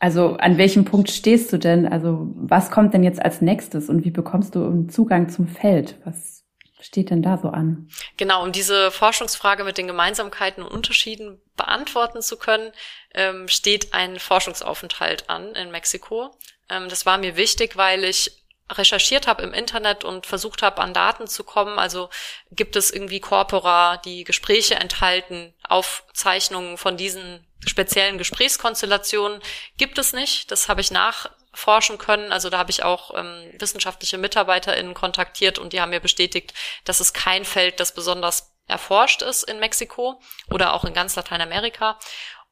also 0.00 0.36
an 0.36 0.58
welchem 0.58 0.84
Punkt 0.84 1.10
stehst 1.10 1.52
du 1.52 1.58
denn? 1.58 1.86
Also 1.86 2.32
was 2.36 2.70
kommt 2.70 2.94
denn 2.94 3.02
jetzt 3.02 3.20
als 3.20 3.40
nächstes 3.40 3.88
und 3.88 4.04
wie 4.04 4.10
bekommst 4.10 4.54
du 4.54 4.86
Zugang 4.86 5.28
zum 5.28 5.48
Feld? 5.48 5.98
Was 6.04 6.37
steht 6.80 7.10
denn 7.10 7.22
da 7.22 7.38
so 7.38 7.48
an? 7.48 7.88
Genau, 8.16 8.42
um 8.42 8.52
diese 8.52 8.90
Forschungsfrage 8.90 9.64
mit 9.64 9.78
den 9.78 9.86
Gemeinsamkeiten 9.86 10.62
und 10.62 10.70
Unterschieden 10.70 11.40
beantworten 11.56 12.22
zu 12.22 12.36
können, 12.36 12.72
ähm, 13.14 13.48
steht 13.48 13.94
ein 13.94 14.18
Forschungsaufenthalt 14.18 15.28
an 15.28 15.54
in 15.54 15.70
Mexiko. 15.70 16.36
Ähm, 16.68 16.88
das 16.88 17.06
war 17.06 17.18
mir 17.18 17.36
wichtig, 17.36 17.76
weil 17.76 18.04
ich 18.04 18.44
recherchiert 18.70 19.26
habe 19.26 19.42
im 19.42 19.54
Internet 19.54 20.04
und 20.04 20.26
versucht 20.26 20.62
habe, 20.62 20.82
an 20.82 20.92
Daten 20.92 21.26
zu 21.26 21.42
kommen. 21.44 21.78
Also 21.78 22.10
gibt 22.50 22.76
es 22.76 22.90
irgendwie 22.90 23.20
Corpora, 23.20 23.96
die 23.98 24.24
Gespräche 24.24 24.74
enthalten, 24.74 25.54
Aufzeichnungen 25.66 26.76
von 26.76 26.96
diesen 26.96 27.46
speziellen 27.66 28.18
Gesprächskonstellationen 28.18 29.40
gibt 29.78 29.98
es 29.98 30.12
nicht. 30.12 30.50
Das 30.50 30.68
habe 30.68 30.80
ich 30.80 30.90
nach 30.90 31.30
forschen 31.52 31.98
können. 31.98 32.32
Also 32.32 32.50
da 32.50 32.58
habe 32.58 32.70
ich 32.70 32.82
auch 32.82 33.12
ähm, 33.16 33.52
wissenschaftliche 33.58 34.18
MitarbeiterInnen 34.18 34.94
kontaktiert 34.94 35.58
und 35.58 35.72
die 35.72 35.80
haben 35.80 35.90
mir 35.90 36.00
bestätigt, 36.00 36.54
dass 36.84 37.00
es 37.00 37.12
kein 37.12 37.44
Feld, 37.44 37.80
das 37.80 37.94
besonders 37.94 38.54
erforscht 38.66 39.22
ist 39.22 39.44
in 39.44 39.60
Mexiko 39.60 40.20
oder 40.50 40.74
auch 40.74 40.84
in 40.84 40.92
ganz 40.92 41.16
Lateinamerika. 41.16 41.98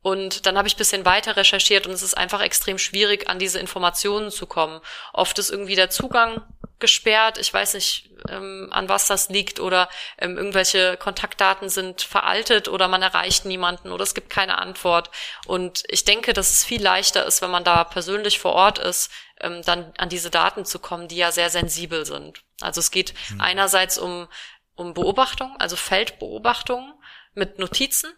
Und 0.03 0.47
dann 0.47 0.57
habe 0.57 0.69
ich 0.69 0.77
ein 0.77 0.79
bisschen 0.79 1.05
weiter 1.05 1.37
recherchiert 1.37 1.87
und 1.87 1.93
es 1.93 2.03
ist 2.03 2.17
einfach 2.17 2.41
extrem 2.41 2.79
schwierig, 2.79 3.29
an 3.29 3.41
diese 3.41 3.59
Informationen 3.59 4.31
zu 4.31 4.47
kommen. 4.47 4.81
Oft 5.13 5.39
ist 5.39 5.51
irgendwie 5.51 5.75
der 5.75 5.91
Zugang 5.91 6.43
gesperrt. 6.79 7.39
Ich 7.39 7.53
weiß 7.53 7.75
nicht, 7.75 8.11
ähm, 8.29 8.69
an 8.71 8.89
was 8.89 9.07
das 9.07 9.29
liegt 9.29 9.61
oder 9.61 9.89
ähm, 10.19 10.37
irgendwelche 10.37 10.97
Kontaktdaten 10.97 11.69
sind 11.69 12.03
veraltet 12.03 12.69
oder 12.69 12.89
man 12.89 13.03
erreicht 13.03 13.45
niemanden 13.45 13.93
oder 13.93 14.03
es 14.03 14.15
gibt 14.15 14.31
keine 14.31 14.59
Antwort. 14.59 15.11
Und 15.47 15.85
ich 15.89 16.05
denke, 16.05 16.33
dass 16.33 16.51
es 16.51 16.65
viel 16.65 16.83
leichter 16.83 17.25
ist, 17.25 17.41
wenn 17.41 17.51
man 17.51 17.65
da 17.65 17.85
persönlich 17.85 18.39
vor 18.39 18.53
Ort 18.53 18.79
ist, 18.79 19.11
ähm, 19.41 19.63
dann 19.63 19.93
an 19.97 20.09
diese 20.09 20.31
Daten 20.31 20.65
zu 20.65 20.79
kommen, 20.79 21.09
die 21.09 21.17
ja 21.17 21.33
sehr 21.33 21.51
sensibel 21.51 22.05
sind. 22.05 22.43
Also 22.61 22.81
es 22.81 22.91
geht 22.91 23.15
mhm. 23.31 23.41
einerseits 23.41 23.97
um, 23.97 24.29
um 24.75 24.93
Beobachtung, 24.93 25.57
also 25.59 25.77
Feldbeobachtung 25.77 26.93
mit 27.35 27.59
Notizen. 27.59 28.13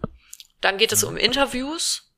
Dann 0.60 0.78
geht 0.78 0.90
es 0.90 1.04
um 1.04 1.16
Interviews, 1.16 2.12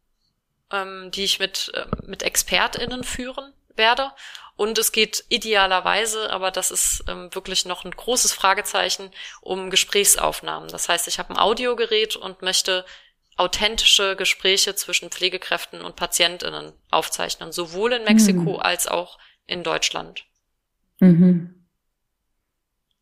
ähm, 0.73 1.11
die 1.11 1.25
ich 1.25 1.39
mit, 1.39 1.71
äh, 1.75 1.85
mit 2.07 2.23
ExpertInnen 2.23 3.05
führen 3.05 3.53
werde. 3.81 4.13
Und 4.57 4.79
es 4.79 4.93
geht 4.93 5.25
idealerweise, 5.31 6.31
aber 6.31 6.51
das 6.51 6.71
ist 6.71 7.03
ähm, 7.09 7.35
wirklich 7.35 7.65
noch 7.65 7.85
ein 7.85 7.91
großes 7.91 8.33
Fragezeichen, 8.33 9.11
um 9.41 9.71
Gesprächsaufnahmen. 9.71 10.69
Das 10.69 10.89
heißt, 10.89 11.09
ich 11.09 11.19
habe 11.19 11.31
ein 11.31 11.39
Audiogerät 11.39 12.15
und 12.15 12.43
möchte 12.43 12.85
authentische 13.39 14.17
Gespräche 14.17 14.75
zwischen 14.75 15.09
Pflegekräften 15.09 15.81
und 15.81 15.97
Patientinnen 15.97 16.75
aufzeichnen, 16.91 17.53
sowohl 17.53 17.95
in 17.95 18.05
Mexiko 18.05 18.53
mhm. 18.53 18.61
als 18.61 18.87
auch 18.87 19.19
in 19.47 19.63
Deutschland. 19.63 20.27
Mhm. 21.01 21.67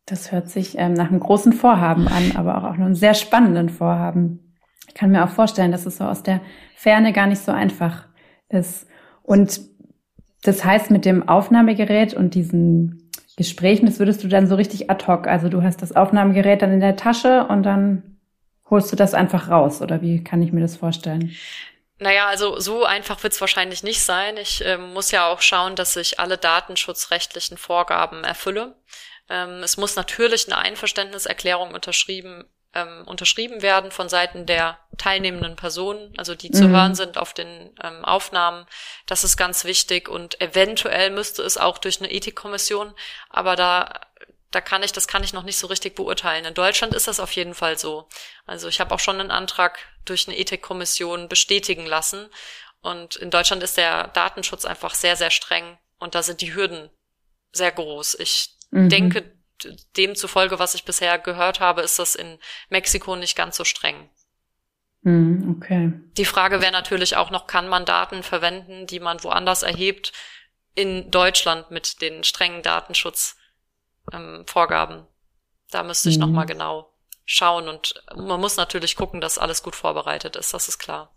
Das 0.05 0.31
hört 0.31 0.49
sich 0.49 0.77
ähm, 0.77 0.93
nach 0.93 1.09
einem 1.09 1.19
großen 1.19 1.51
Vorhaben 1.51 2.07
an, 2.07 2.37
aber 2.37 2.57
auch, 2.57 2.63
auch 2.63 2.73
einem 2.73 2.95
sehr 2.95 3.13
spannenden 3.13 3.67
Vorhaben. 3.69 4.55
Ich 4.87 4.95
kann 4.95 5.11
mir 5.11 5.25
auch 5.25 5.29
vorstellen, 5.29 5.73
dass 5.73 5.85
es 5.85 5.97
so 5.97 6.05
aus 6.05 6.23
der 6.23 6.39
Ferne 6.75 7.11
gar 7.11 7.27
nicht 7.27 7.41
so 7.41 7.51
einfach 7.51 8.07
ist. 8.47 8.87
Und 9.21 9.59
das 10.43 10.63
heißt, 10.63 10.91
mit 10.91 11.05
dem 11.05 11.27
Aufnahmegerät 11.27 12.13
und 12.13 12.33
diesen 12.33 13.11
Gesprächen, 13.35 13.85
das 13.85 13.99
würdest 13.99 14.23
du 14.23 14.27
dann 14.27 14.47
so 14.47 14.55
richtig 14.55 14.89
ad 14.89 15.05
hoc. 15.07 15.27
Also 15.27 15.49
du 15.49 15.63
hast 15.63 15.81
das 15.81 15.95
Aufnahmegerät 15.95 16.61
dann 16.61 16.73
in 16.73 16.79
der 16.79 16.95
Tasche 16.95 17.45
und 17.47 17.63
dann 17.63 18.19
holst 18.69 18.91
du 18.91 18.95
das 18.95 19.13
einfach 19.13 19.49
raus. 19.49 19.81
Oder 19.81 20.01
wie 20.01 20.23
kann 20.23 20.41
ich 20.41 20.51
mir 20.51 20.61
das 20.61 20.77
vorstellen? 20.77 21.35
Naja, 21.99 22.27
also 22.27 22.59
so 22.59 22.85
einfach 22.85 23.23
wird 23.23 23.33
es 23.33 23.41
wahrscheinlich 23.41 23.83
nicht 23.83 24.01
sein. 24.01 24.37
Ich 24.37 24.63
ähm, 24.65 24.93
muss 24.93 25.11
ja 25.11 25.27
auch 25.27 25.41
schauen, 25.41 25.75
dass 25.75 25.97
ich 25.97 26.19
alle 26.19 26.37
datenschutzrechtlichen 26.37 27.57
Vorgaben 27.57 28.23
erfülle. 28.23 28.75
Ähm, 29.29 29.61
es 29.63 29.75
muss 29.75 29.97
natürlich 29.97 30.47
eine 30.47 30.57
Einverständniserklärung 30.57 31.73
unterschrieben 31.73 32.45
ähm, 32.73 33.03
unterschrieben 33.05 33.61
werden 33.61 33.91
von 33.91 34.09
Seiten 34.09 34.45
der 34.45 34.79
teilnehmenden 34.97 35.55
Personen, 35.55 36.13
also 36.17 36.35
die 36.35 36.51
zu 36.51 36.65
mhm. 36.65 36.75
hören 36.75 36.95
sind 36.95 37.17
auf 37.17 37.33
den 37.33 37.75
ähm, 37.81 38.05
Aufnahmen. 38.05 38.65
Das 39.05 39.23
ist 39.23 39.37
ganz 39.37 39.63
wichtig 39.63 40.07
und 40.09 40.39
eventuell 40.41 41.09
müsste 41.09 41.41
es 41.41 41.57
auch 41.57 41.77
durch 41.77 41.99
eine 41.99 42.11
Ethikkommission, 42.11 42.93
aber 43.29 43.55
da 43.55 44.01
da 44.51 44.61
kann 44.61 44.81
ich, 44.81 44.91
das 44.91 45.07
kann 45.07 45.23
ich 45.23 45.33
noch 45.33 45.43
nicht 45.43 45.57
so 45.57 45.67
richtig 45.67 45.95
beurteilen. 45.95 46.45
In 46.45 46.53
Deutschland 46.53 46.95
ist 46.95 47.07
das 47.07 47.19
auf 47.19 47.31
jeden 47.33 47.53
Fall 47.53 47.77
so. 47.77 48.07
Also 48.47 48.67
ich 48.67 48.79
habe 48.79 48.93
auch 48.93 48.99
schon 48.99 49.19
einen 49.19 49.31
Antrag 49.31 49.79
durch 50.05 50.27
eine 50.27 50.37
Ethikkommission 50.37 51.29
bestätigen 51.29 51.85
lassen. 51.85 52.29
Und 52.81 53.15
in 53.17 53.29
Deutschland 53.29 53.61
ist 53.61 53.77
der 53.77 54.07
Datenschutz 54.07 54.65
einfach 54.65 54.95
sehr, 54.95 55.15
sehr 55.15 55.29
streng. 55.29 55.77
Und 55.99 56.15
da 56.15 56.23
sind 56.23 56.41
die 56.41 56.55
Hürden 56.55 56.89
sehr 57.51 57.71
groß. 57.71 58.15
Ich 58.15 58.55
mhm. 58.71 58.89
denke, 58.89 59.38
demzufolge, 59.97 60.59
was 60.59 60.75
ich 60.75 60.85
bisher 60.85 61.19
gehört 61.19 61.59
habe, 61.59 61.81
ist 61.81 61.99
das 61.99 62.15
in 62.15 62.39
Mexiko 62.69 63.15
nicht 63.15 63.35
ganz 63.35 63.57
so 63.57 63.63
streng. 63.63 64.09
Hm, 65.03 65.57
okay. 65.57 65.93
Die 66.17 66.25
Frage 66.25 66.61
wäre 66.61 66.71
natürlich 66.71 67.15
auch 67.15 67.31
noch, 67.31 67.47
kann 67.47 67.67
man 67.67 67.85
Daten 67.85 68.23
verwenden, 68.23 68.87
die 68.87 68.99
man 68.99 69.23
woanders 69.23 69.63
erhebt, 69.63 70.13
in 70.75 71.09
Deutschland 71.11 71.71
mit 71.71 72.01
den 72.01 72.23
strengen 72.23 72.63
Datenschutzvorgaben? 72.63 74.97
Ähm, 74.97 75.07
da 75.71 75.83
müsste 75.83 76.09
ich 76.09 76.15
mhm. 76.15 76.21
nochmal 76.21 76.45
genau 76.45 76.93
schauen 77.25 77.69
und 77.69 78.03
man 78.15 78.41
muss 78.41 78.57
natürlich 78.57 78.95
gucken, 78.95 79.21
dass 79.21 79.37
alles 79.37 79.61
gut 79.61 79.75
vorbereitet 79.75 80.35
ist, 80.35 80.53
das 80.53 80.67
ist 80.67 80.79
klar. 80.79 81.13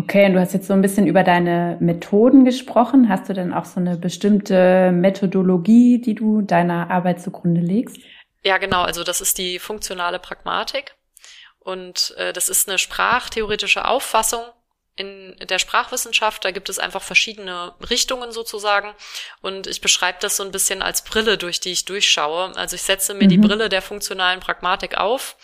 Okay, 0.00 0.24
und 0.24 0.32
du 0.32 0.40
hast 0.40 0.54
jetzt 0.54 0.66
so 0.66 0.72
ein 0.72 0.80
bisschen 0.80 1.06
über 1.06 1.22
deine 1.22 1.76
Methoden 1.78 2.46
gesprochen. 2.46 3.10
Hast 3.10 3.28
du 3.28 3.34
denn 3.34 3.52
auch 3.52 3.66
so 3.66 3.80
eine 3.80 3.98
bestimmte 3.98 4.92
Methodologie, 4.92 6.00
die 6.00 6.14
du 6.14 6.40
deiner 6.40 6.90
Arbeit 6.90 7.20
zugrunde 7.20 7.60
legst? 7.60 7.98
Ja, 8.42 8.56
genau. 8.56 8.80
Also 8.80 9.04
das 9.04 9.20
ist 9.20 9.36
die 9.36 9.58
funktionale 9.58 10.18
Pragmatik. 10.18 10.94
Und 11.58 12.14
äh, 12.16 12.32
das 12.32 12.48
ist 12.48 12.66
eine 12.66 12.78
sprachtheoretische 12.78 13.84
Auffassung 13.84 14.40
in 14.96 15.36
der 15.46 15.58
Sprachwissenschaft. 15.58 16.46
Da 16.46 16.50
gibt 16.50 16.70
es 16.70 16.78
einfach 16.78 17.02
verschiedene 17.02 17.74
Richtungen 17.90 18.32
sozusagen. 18.32 18.94
Und 19.42 19.66
ich 19.66 19.82
beschreibe 19.82 20.16
das 20.22 20.38
so 20.38 20.44
ein 20.44 20.50
bisschen 20.50 20.80
als 20.80 21.04
Brille, 21.04 21.36
durch 21.36 21.60
die 21.60 21.72
ich 21.72 21.84
durchschaue. 21.84 22.56
Also 22.56 22.74
ich 22.74 22.82
setze 22.82 23.12
mir 23.12 23.24
mhm. 23.24 23.28
die 23.28 23.38
Brille 23.38 23.68
der 23.68 23.82
funktionalen 23.82 24.40
Pragmatik 24.40 24.96
auf 24.96 25.36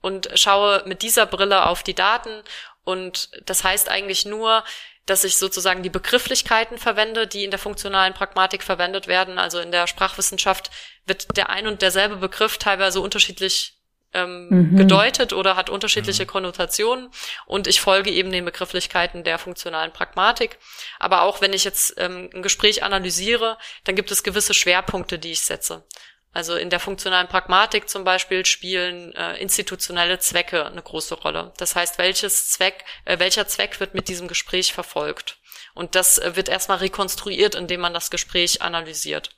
und 0.00 0.30
schaue 0.34 0.82
mit 0.86 1.02
dieser 1.02 1.26
Brille 1.26 1.66
auf 1.66 1.82
die 1.82 1.94
Daten 1.94 2.42
und 2.88 3.28
das 3.44 3.64
heißt 3.64 3.90
eigentlich 3.90 4.24
nur, 4.24 4.64
dass 5.04 5.22
ich 5.22 5.36
sozusagen 5.36 5.82
die 5.82 5.90
Begrifflichkeiten 5.90 6.78
verwende, 6.78 7.26
die 7.26 7.44
in 7.44 7.50
der 7.50 7.58
funktionalen 7.58 8.14
Pragmatik 8.14 8.62
verwendet 8.62 9.08
werden. 9.08 9.38
Also 9.38 9.60
in 9.60 9.72
der 9.72 9.86
Sprachwissenschaft 9.86 10.70
wird 11.04 11.36
der 11.36 11.50
ein 11.50 11.66
und 11.66 11.82
derselbe 11.82 12.16
Begriff 12.16 12.56
teilweise 12.56 13.02
unterschiedlich 13.02 13.74
ähm, 14.14 14.48
mhm. 14.48 14.76
gedeutet 14.78 15.34
oder 15.34 15.54
hat 15.54 15.68
unterschiedliche 15.68 16.22
mhm. 16.22 16.28
Konnotationen 16.28 17.10
und 17.44 17.66
ich 17.66 17.82
folge 17.82 18.10
eben 18.10 18.32
den 18.32 18.46
Begrifflichkeiten 18.46 19.22
der 19.22 19.38
funktionalen 19.38 19.92
Pragmatik. 19.92 20.56
Aber 20.98 21.22
auch 21.22 21.42
wenn 21.42 21.52
ich 21.52 21.64
jetzt 21.64 21.94
ähm, 21.98 22.30
ein 22.34 22.42
Gespräch 22.42 22.82
analysiere, 22.82 23.58
dann 23.84 23.96
gibt 23.96 24.10
es 24.10 24.22
gewisse 24.22 24.54
Schwerpunkte, 24.54 25.18
die 25.18 25.32
ich 25.32 25.42
setze. 25.42 25.84
Also 26.32 26.56
in 26.56 26.70
der 26.70 26.80
funktionalen 26.80 27.26
Pragmatik 27.26 27.88
zum 27.88 28.04
Beispiel 28.04 28.44
spielen 28.44 29.14
äh, 29.14 29.36
institutionelle 29.38 30.18
Zwecke 30.18 30.66
eine 30.66 30.82
große 30.82 31.14
Rolle. 31.14 31.52
Das 31.56 31.74
heißt, 31.74 31.98
welches 31.98 32.50
Zweck, 32.50 32.84
äh, 33.04 33.18
welcher 33.18 33.46
Zweck 33.48 33.80
wird 33.80 33.94
mit 33.94 34.08
diesem 34.08 34.28
Gespräch 34.28 34.72
verfolgt? 34.72 35.38
Und 35.74 35.94
das 35.94 36.18
äh, 36.18 36.36
wird 36.36 36.48
erstmal 36.48 36.78
rekonstruiert, 36.78 37.54
indem 37.54 37.80
man 37.80 37.94
das 37.94 38.10
Gespräch 38.10 38.62
analysiert. 38.62 39.30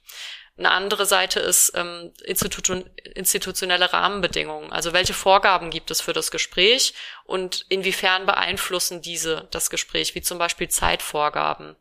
Eine 0.58 0.72
andere 0.72 1.06
Seite 1.06 1.40
ist 1.40 1.72
ähm, 1.74 2.12
institu 2.24 2.82
institutionelle 3.14 3.92
Rahmenbedingungen. 3.92 4.70
Also 4.72 4.92
welche 4.92 5.14
Vorgaben 5.14 5.70
gibt 5.70 5.90
es 5.90 6.02
für 6.02 6.12
das 6.12 6.30
Gespräch 6.30 6.92
und 7.24 7.64
inwiefern 7.70 8.26
beeinflussen 8.26 9.00
diese 9.00 9.48
das 9.52 9.70
Gespräch, 9.70 10.14
wie 10.14 10.20
zum 10.20 10.38
Beispiel 10.38 10.68
Zeitvorgaben. 10.68 11.76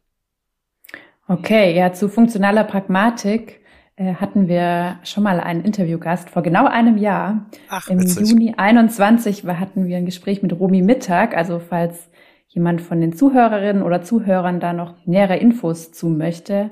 Okay, 1.27 1.75
ja, 1.75 1.91
zu 1.91 2.07
funktionaler 2.07 2.63
Pragmatik 2.63 3.58
hatten 3.99 4.47
wir 4.47 4.97
schon 5.03 5.23
mal 5.23 5.39
einen 5.39 5.63
Interviewgast 5.63 6.29
vor 6.29 6.41
genau 6.41 6.65
einem 6.67 6.97
Jahr. 6.97 7.45
Ach, 7.69 7.89
Im 7.89 8.01
witzig. 8.01 8.29
Juni 8.29 8.53
21 8.55 9.45
hatten 9.45 9.87
wir 9.87 9.97
ein 9.97 10.05
Gespräch 10.05 10.41
mit 10.41 10.57
Romy 10.57 10.81
Mittag. 10.81 11.35
Also 11.35 11.59
falls 11.59 12.09
jemand 12.47 12.81
von 12.81 13.01
den 13.01 13.13
Zuhörerinnen 13.13 13.83
oder 13.83 14.01
Zuhörern 14.01 14.59
da 14.59 14.73
noch 14.73 14.95
nähere 15.05 15.37
Infos 15.37 15.91
zu 15.91 16.07
möchte, 16.07 16.69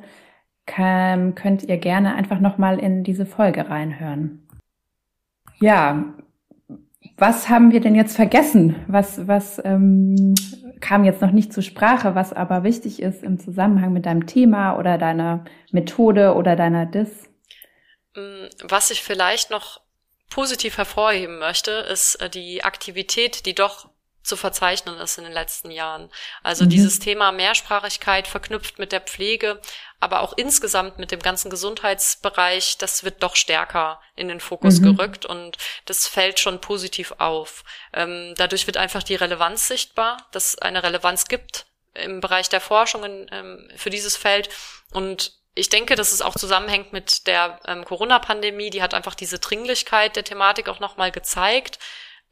kann, 0.66 1.36
könnt 1.36 1.63
ihr 1.63 1.78
gerne 1.78 2.16
einfach 2.16 2.40
noch 2.40 2.58
mal 2.58 2.80
in 2.80 3.04
diese 3.04 3.26
Folge 3.26 3.70
reinhören. 3.70 4.44
Ja, 5.60 6.06
was 7.18 7.50
haben 7.50 7.72
wir 7.72 7.82
denn 7.82 7.96
jetzt 7.96 8.16
vergessen? 8.16 8.76
Was, 8.88 9.28
was 9.28 9.62
ähm, 9.66 10.36
kam 10.80 11.04
jetzt 11.04 11.22
noch 11.22 11.32
nicht 11.32 11.54
zur 11.54 11.63
Sprache, 11.63 12.16
was 12.16 12.34
aber 12.34 12.63
wichtig 12.63 13.02
ist 13.02 13.24
im 13.24 13.40
Zusammenhang 13.40 13.94
mit 13.94 14.06
deinem 14.06 14.28
Thema 14.28 14.78
oder 14.78 14.98
deiner 14.98 15.46
Methode 15.72 16.34
oder 16.36 16.56
deiner 16.56 16.86
Dis? 16.86 17.30
Mm, 18.16 18.46
was 18.63 18.92
ich 18.92 19.02
vielleicht 19.04 19.50
noch 19.50 19.82
positiv 20.30 20.78
hervorheben 20.78 21.40
möchte, 21.40 21.72
ist 21.72 22.16
äh, 22.16 22.30
die 22.30 22.63
Aktivität, 22.63 23.46
die 23.46 23.56
doch 23.56 23.90
zu 24.28 24.36
verzeichnen 24.36 25.00
ist 25.00 25.18
in 25.18 25.24
den 25.24 25.34
letzten 25.34 25.72
Jahren. 25.72 26.12
Also 26.44 26.66
mhm. 26.66 26.70
dieses 26.70 27.00
Thema 27.00 27.32
Mehrsprachigkeit 27.32 28.28
verknüpft 28.28 28.78
mit 28.78 28.92
der 28.92 29.02
Pflege, 29.02 29.60
aber 30.00 30.22
auch 30.22 30.34
insgesamt 30.38 31.00
mit 31.00 31.12
dem 31.12 31.22
ganzen 31.22 31.50
Gesundheitsbereich, 31.50 32.78
das 32.78 33.04
wird 33.04 33.24
doch 33.24 33.36
stärker 33.36 34.02
in 34.16 34.28
den 34.28 34.40
Fokus 34.40 34.80
mhm. 34.80 34.98
gerückt 34.98 35.26
und 35.26 35.58
das 35.86 36.08
fällt 36.08 36.40
schon 36.40 36.62
positiv 36.62 37.13
auf. 37.18 37.63
Ähm, 37.94 38.34
dadurch 38.38 38.68
wird 38.68 38.78
einfach 38.78 39.04
die 39.04 39.16
Relevanz 39.16 39.68
sichtbar, 39.68 40.18
dass 40.32 40.50
es 40.50 40.60
eine 40.60 40.84
Relevanz 40.84 41.28
gibt 41.28 41.66
im 41.94 42.20
Bereich 42.20 42.50
der 42.50 42.62
Forschungen 42.62 43.28
ähm, 43.32 43.72
für 43.76 43.90
dieses 43.90 44.18
Feld 44.18 44.50
und 44.92 45.34
ich 45.56 45.70
denke, 45.70 45.96
dass 45.96 46.12
es 46.12 46.22
auch 46.22 46.36
zusammenhängt 46.36 46.94
mit 46.94 47.26
der 47.26 47.60
ähm, 47.66 47.84
Corona-Pandemie. 47.84 48.70
Die 48.70 48.84
hat 48.84 48.94
einfach 48.94 49.16
diese 49.16 49.40
Dringlichkeit 49.40 50.16
der 50.16 50.24
Thematik 50.24 50.70
auch 50.70 50.80
nochmal 50.80 51.12
gezeigt 51.12 51.80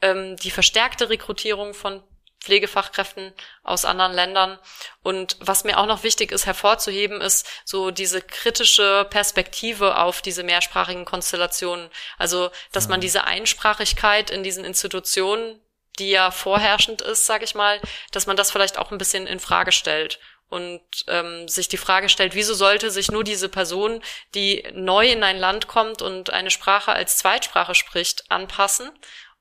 ähm, 0.02 0.36
die 0.38 0.52
verstärkte 0.52 1.10
Rekrutierung 1.10 1.74
von 1.74 2.04
Pflegefachkräften 2.46 3.34
aus 3.64 3.86
anderen 3.86 4.14
Ländern. 4.14 4.60
Und 5.02 5.36
was 5.40 5.64
mir 5.64 5.80
auch 5.80 5.88
noch 5.88 6.04
wichtig 6.04 6.32
ist 6.32 6.46
hervorzuheben, 6.46 7.20
ist 7.20 7.48
so 7.66 7.90
diese 7.92 8.22
kritische 8.22 9.08
Perspektive 9.10 9.98
auf 9.98 10.22
diese 10.22 10.44
mehrsprachigen 10.44 11.06
Konstellationen. 11.06 11.90
Also, 12.18 12.52
dass 12.72 12.88
man 12.88 13.00
mhm. 13.00 13.02
diese 13.02 13.24
Einsprachigkeit 13.24 14.30
in 14.30 14.44
diesen 14.44 14.64
Institutionen, 14.64 15.60
die 15.98 16.12
ja 16.12 16.30
vorherrschend 16.30 17.02
ist, 17.02 17.26
sage 17.26 17.46
ich 17.46 17.56
mal, 17.56 17.82
dass 18.12 18.28
man 18.28 18.38
das 18.38 18.52
vielleicht 18.52 18.78
auch 18.78 18.92
ein 18.92 19.00
bisschen 19.00 19.26
in 19.26 19.40
Frage 19.40 19.72
stellt 19.72 20.20
und 20.48 20.82
ähm, 21.08 21.48
sich 21.48 21.68
die 21.68 21.78
Frage 21.78 22.10
stellt, 22.10 22.36
wieso 22.36 22.54
sollte 22.54 22.92
sich 22.92 23.10
nur 23.10 23.24
diese 23.24 23.50
Person, 23.50 24.04
die 24.36 24.64
neu 24.74 25.08
in 25.08 25.24
ein 25.24 25.38
Land 25.38 25.68
kommt 25.68 26.04
und 26.04 26.30
eine 26.30 26.52
Sprache 26.52 26.92
als 26.92 27.18
Zweitsprache 27.18 27.74
spricht, 27.74 28.30
anpassen 28.30 28.92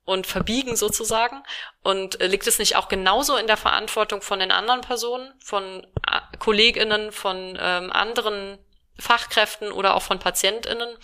und 0.05 0.27
verbiegen 0.27 0.77
sozusagen? 0.77 1.43
Und 1.83 2.21
äh, 2.21 2.27
liegt 2.27 2.47
es 2.47 2.59
nicht 2.59 2.77
auch 2.77 2.88
genauso 2.88 3.37
in 3.37 3.47
der 3.47 3.57
Verantwortung 3.57 4.23
von 4.23 4.38
den 4.38 4.51
anderen 4.51 4.81
Personen, 4.81 5.33
von 5.40 5.87
äh, 6.07 6.37
Kolleginnen, 6.38 7.12
von 7.12 7.59
ähm, 7.61 7.90
anderen 7.93 8.59
Fachkräften 8.99 9.73
oder 9.73 9.95
auch 9.95 10.03
von 10.03 10.19
Patientinnen, 10.19 10.97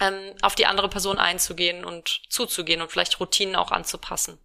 ähm, 0.00 0.34
auf 0.42 0.54
die 0.54 0.66
andere 0.66 0.88
Person 0.88 1.18
einzugehen 1.18 1.84
und 1.84 2.22
zuzugehen 2.28 2.82
und 2.82 2.90
vielleicht 2.90 3.20
Routinen 3.20 3.56
auch 3.56 3.70
anzupassen? 3.70 4.38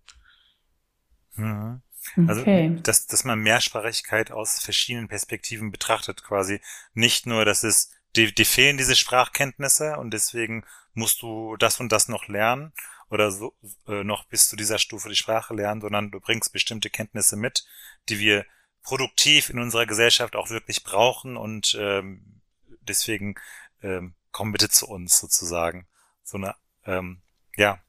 Mhm. 1.36 1.82
Also, 2.28 2.42
okay. 2.42 2.80
dass, 2.84 3.08
dass 3.08 3.26
man 3.26 3.40
Mehrsprachigkeit 3.40 4.32
aus 4.32 4.60
verschiedenen 4.60 5.10
Perspektiven 5.10 5.72
betrachtet, 5.72 6.24
quasi. 6.24 6.62
Nicht 6.94 7.26
nur, 7.26 7.44
dass 7.44 7.64
es, 7.64 7.92
dir, 8.16 8.32
dir 8.32 8.46
fehlen 8.46 8.78
diese 8.78 8.96
Sprachkenntnisse 8.96 9.98
und 9.98 10.12
deswegen 10.12 10.66
musst 10.94 11.22
du 11.22 11.58
das 11.58 11.80
und 11.80 11.92
das 11.92 12.08
noch 12.08 12.28
lernen, 12.28 12.74
oder 13.10 13.32
so 13.32 13.56
äh, 13.88 14.04
noch 14.04 14.26
bis 14.26 14.48
zu 14.50 14.56
dieser 14.56 14.80
Stufe 14.80 15.10
die 15.10 15.16
Sprache 15.16 15.54
lernen, 15.54 15.82
sondern 15.82 16.12
du 16.12 16.20
bringst 16.20 16.52
bestimmte 16.54 16.90
Kenntnisse 16.90 17.38
mit, 17.38 17.66
die 18.10 18.20
wir 18.20 18.46
produktiv 18.84 19.50
in 19.50 19.60
unserer 19.60 19.86
Gesellschaft 19.86 20.36
auch 20.36 20.50
wirklich 20.50 20.84
brauchen 20.84 21.38
und 21.38 21.76
ähm, 21.80 22.42
deswegen 22.82 23.36
ähm, 23.82 24.16
komm 24.32 24.52
bitte 24.52 24.70
zu 24.70 24.88
uns 24.88 25.20
sozusagen. 25.20 25.88
So 26.24 26.38
eine, 26.38 26.56
ähm, 26.86 27.22
ja, 27.56 27.80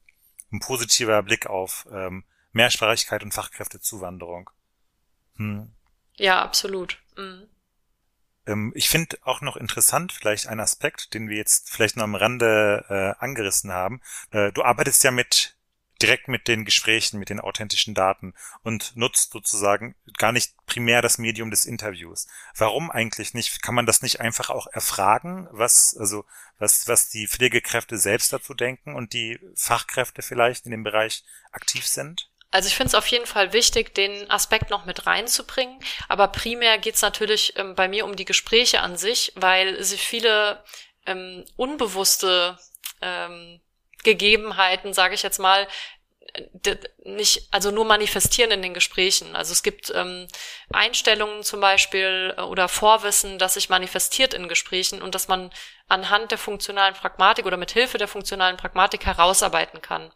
ein 0.50 0.60
positiver 0.60 1.22
Blick 1.22 1.46
auf 1.46 1.86
ähm, 1.92 2.24
Mehrsprachigkeit 2.52 3.22
und 3.22 3.32
Fachkräftezuwanderung. 3.32 4.50
Hm. 5.36 5.72
Ja, 6.16 6.42
absolut. 6.42 7.00
Mhm. 7.16 7.48
Ähm, 8.48 8.72
ich 8.74 8.88
finde 8.88 9.18
auch 9.22 9.40
noch 9.40 9.56
interessant, 9.56 10.12
vielleicht 10.12 10.48
ein 10.48 10.58
Aspekt, 10.58 11.14
den 11.14 11.28
wir 11.28 11.36
jetzt 11.36 11.70
vielleicht 11.70 11.96
noch 11.96 12.04
am 12.04 12.16
Rande 12.16 12.84
äh, 12.88 13.24
angerissen 13.24 13.72
haben. 13.72 14.00
Äh, 14.30 14.50
du 14.52 14.64
arbeitest 14.64 15.04
ja 15.04 15.10
mit 15.12 15.54
direkt 16.00 16.28
mit 16.28 16.46
den 16.46 16.64
Gesprächen, 16.64 17.18
mit 17.18 17.28
den 17.28 17.40
authentischen 17.40 17.92
Daten 17.92 18.32
und 18.62 18.96
nutzt 18.96 19.32
sozusagen 19.32 19.96
gar 20.16 20.30
nicht 20.30 20.54
primär 20.66 21.02
das 21.02 21.18
Medium 21.18 21.50
des 21.50 21.64
Interviews. 21.64 22.28
Warum 22.56 22.90
eigentlich 22.90 23.34
nicht? 23.34 23.62
Kann 23.62 23.74
man 23.74 23.84
das 23.84 24.00
nicht 24.00 24.20
einfach 24.20 24.48
auch 24.50 24.68
erfragen, 24.68 25.48
was, 25.50 25.96
also, 25.98 26.24
was, 26.58 26.86
was 26.86 27.08
die 27.08 27.26
Pflegekräfte 27.26 27.98
selbst 27.98 28.32
dazu 28.32 28.54
denken 28.54 28.94
und 28.94 29.12
die 29.12 29.40
Fachkräfte 29.56 30.22
vielleicht 30.22 30.66
in 30.66 30.70
dem 30.70 30.84
Bereich 30.84 31.24
aktiv 31.50 31.84
sind? 31.84 32.30
Also 32.50 32.68
ich 32.68 32.76
finde 32.76 32.88
es 32.88 32.94
auf 32.94 33.06
jeden 33.08 33.26
Fall 33.26 33.52
wichtig, 33.52 33.94
den 33.94 34.30
Aspekt 34.30 34.70
noch 34.70 34.86
mit 34.86 35.06
reinzubringen. 35.06 35.78
Aber 36.08 36.28
primär 36.28 36.78
geht 36.78 36.94
es 36.94 37.02
natürlich 37.02 37.54
ähm, 37.56 37.74
bei 37.74 37.88
mir 37.88 38.04
um 38.04 38.16
die 38.16 38.24
Gespräche 38.24 38.80
an 38.80 38.96
sich, 38.96 39.32
weil 39.34 39.82
sich 39.82 40.02
viele 40.02 40.64
ähm, 41.06 41.44
unbewusste 41.56 42.58
ähm, 43.02 43.60
Gegebenheiten, 44.02 44.94
sage 44.94 45.14
ich 45.14 45.22
jetzt 45.22 45.38
mal, 45.38 45.68
nicht, 47.04 47.48
also 47.50 47.70
nur 47.70 47.84
manifestieren 47.84 48.50
in 48.50 48.62
den 48.62 48.74
Gesprächen. 48.74 49.36
Also 49.36 49.52
es 49.52 49.62
gibt 49.62 49.92
ähm, 49.94 50.26
Einstellungen 50.72 51.42
zum 51.42 51.60
Beispiel 51.60 52.34
äh, 52.36 52.42
oder 52.42 52.68
Vorwissen, 52.68 53.38
das 53.38 53.54
sich 53.54 53.68
manifestiert 53.68 54.34
in 54.34 54.48
Gesprächen 54.48 55.02
und 55.02 55.14
dass 55.14 55.28
man 55.28 55.50
anhand 55.88 56.30
der 56.30 56.38
funktionalen 56.38 56.94
Pragmatik 56.94 57.46
oder 57.46 57.56
mit 57.56 57.70
Hilfe 57.70 57.98
der 57.98 58.08
funktionalen 58.08 58.56
Pragmatik 58.56 59.06
herausarbeiten 59.06 59.80
kann. 59.80 60.12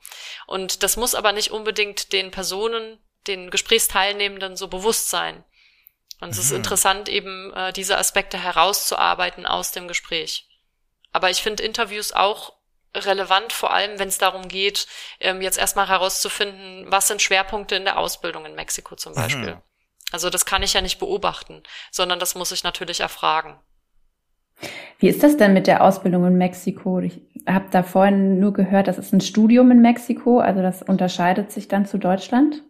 Und 0.47 0.83
das 0.83 0.97
muss 0.97 1.15
aber 1.15 1.33
nicht 1.33 1.51
unbedingt 1.51 2.13
den 2.13 2.31
Personen, 2.31 2.99
den 3.27 3.51
Gesprächsteilnehmenden 3.51 4.57
so 4.57 4.69
bewusst 4.69 5.09
sein. 5.11 5.45
Und 6.21 6.31
es 6.31 6.37
mhm. 6.37 6.43
ist 6.43 6.53
interessant, 6.53 7.09
eben 7.09 7.53
äh, 7.55 7.73
diese 7.73 7.99
Aspekte 7.99 8.39
herauszuarbeiten 8.39 9.47
aus 9.47 9.73
dem 9.73 9.89
Gespräch. 9.89 10.49
Aber 11.13 11.31
ich 11.31 11.43
finde 11.43 11.63
Interviews 11.63 12.13
auch 12.13 12.55
relevant, 12.95 13.53
vor 13.53 13.73
allem 13.73 13.99
wenn 13.99 14.09
es 14.09 14.19
darum 14.19 14.49
geht, 14.49 14.87
ähm, 15.21 15.41
jetzt 15.41 15.59
erstmal 15.59 15.89
herauszufinden, 15.89 16.87
was 16.89 17.09
sind 17.09 17.23
Schwerpunkte 17.23 17.77
in 17.77 17.85
der 17.85 17.99
Ausbildung 17.99 18.45
in 18.47 18.55
Mexiko 18.55 18.97
zum 18.97 19.15
Beispiel. 19.15 19.55
Mhm. 19.55 19.63
Also 20.11 20.29
das 20.29 20.45
kann 20.45 20.63
ich 20.63 20.75
ja 20.75 20.83
nicht 20.83 20.99
beobachten, 20.99 21.63
sondern 21.91 22.19
das 22.19 22.35
muss 22.35 22.53
ich 22.53 22.65
natürlich 22.65 23.01
erfragen. 23.01 23.59
Wie 24.99 25.09
ist 25.09 25.23
das 25.23 25.37
denn 25.37 25.55
mit 25.55 25.67
der 25.67 25.83
Ausbildung 25.83 26.27
in 26.27 26.39
Mexiko? 26.39 27.01
Ich 27.01 27.21
habe 27.49 27.67
da 27.71 27.83
vorhin 27.83 28.39
nur 28.39 28.53
gehört, 28.53 28.87
das 28.87 28.99
ist 28.99 29.13
ein 29.13 29.21
Studium 29.21 29.71
in 29.71 29.81
Mexiko, 29.81 30.39
also 30.39 30.63
das 30.63 30.83
unterscheidet 30.83 31.51
sich 31.51 31.67
dann 31.67 31.87
zu 31.87 31.99
Deutschland? 31.99 32.63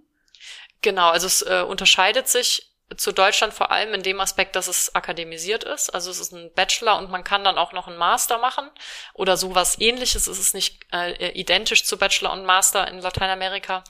Genau, 0.80 1.10
also 1.10 1.26
es 1.26 1.42
äh, 1.42 1.62
unterscheidet 1.62 2.28
sich 2.28 2.71
zu 2.96 3.12
Deutschland 3.12 3.54
vor 3.54 3.70
allem 3.70 3.94
in 3.94 4.02
dem 4.02 4.20
Aspekt, 4.20 4.56
dass 4.56 4.68
es 4.68 4.94
akademisiert 4.94 5.64
ist. 5.64 5.90
Also 5.90 6.10
es 6.10 6.18
ist 6.18 6.32
ein 6.32 6.52
Bachelor 6.54 6.98
und 6.98 7.10
man 7.10 7.24
kann 7.24 7.44
dann 7.44 7.58
auch 7.58 7.72
noch 7.72 7.88
einen 7.88 7.96
Master 7.96 8.38
machen 8.38 8.70
oder 9.14 9.36
sowas 9.36 9.78
ähnliches. 9.80 10.26
Es 10.26 10.38
ist 10.38 10.54
nicht 10.54 10.84
äh, 10.92 11.30
identisch 11.32 11.84
zu 11.84 11.96
Bachelor 11.96 12.32
und 12.32 12.44
Master 12.44 12.86
in 12.88 12.98
Lateinamerika. 12.98 13.84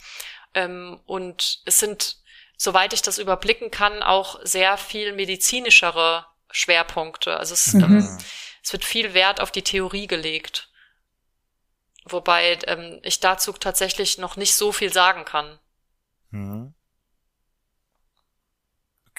Ähm, 0.55 1.01
und 1.07 1.61
es 1.65 1.79
sind, 1.79 2.19
soweit 2.57 2.93
ich 2.93 3.03
das 3.03 3.19
überblicken 3.19 3.71
kann, 3.71 4.03
auch 4.03 4.39
sehr 4.43 4.77
viel 4.77 5.13
medizinischere 5.13 6.27
Schwerpunkte. 6.51 7.37
Also 7.37 7.55
es, 7.55 7.73
mhm. 7.73 7.83
ähm, 7.85 8.19
es 8.63 8.73
wird 8.73 8.85
viel 8.85 9.15
Wert 9.15 9.41
auf 9.41 9.51
die 9.51 9.63
Theorie 9.63 10.07
gelegt. 10.07 10.69
Wobei 12.05 12.59
ähm, 12.67 13.01
ich 13.03 13.21
dazu 13.21 13.53
tatsächlich 13.53 14.19
noch 14.19 14.37
nicht 14.37 14.55
so 14.55 14.73
viel 14.73 14.93
sagen 14.93 15.25
kann. 15.25 15.59
Mhm. 16.31 16.75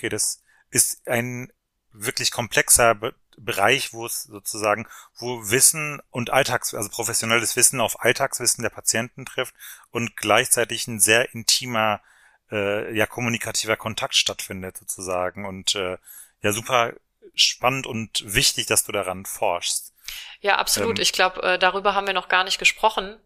Okay, 0.03 0.09
das 0.09 0.43
ist 0.69 1.07
ein 1.07 1.49
wirklich 1.93 2.31
komplexer 2.31 2.93
Be 2.93 3.15
Bereich, 3.37 3.93
wo 3.93 4.05
es 4.05 4.23
sozusagen, 4.23 4.85
wo 5.15 5.49
Wissen 5.49 6.01
und 6.11 6.29
Alltags, 6.29 6.75
also 6.75 6.89
professionelles 6.89 7.55
Wissen 7.55 7.81
auf 7.81 8.03
Alltagswissen 8.03 8.61
der 8.61 8.69
Patienten 8.69 9.25
trifft 9.25 9.55
und 9.89 10.15
gleichzeitig 10.17 10.87
ein 10.87 10.99
sehr 10.99 11.33
intimer, 11.33 12.01
äh, 12.51 12.95
ja, 12.95 13.07
kommunikativer 13.07 13.75
Kontakt 13.75 14.13
stattfindet 14.13 14.77
sozusagen 14.77 15.45
und 15.45 15.73
äh, 15.73 15.97
ja, 16.41 16.51
super 16.51 16.93
spannend 17.33 17.87
und 17.87 18.23
wichtig, 18.27 18.67
dass 18.67 18.83
du 18.83 18.91
daran 18.91 19.25
forschst. 19.25 19.93
Ja, 20.41 20.57
absolut. 20.57 20.99
Ähm, 20.99 21.01
ich 21.01 21.13
glaube, 21.13 21.41
äh, 21.41 21.57
darüber 21.57 21.95
haben 21.95 22.05
wir 22.05 22.13
noch 22.13 22.27
gar 22.27 22.43
nicht 22.43 22.59
gesprochen, 22.59 23.17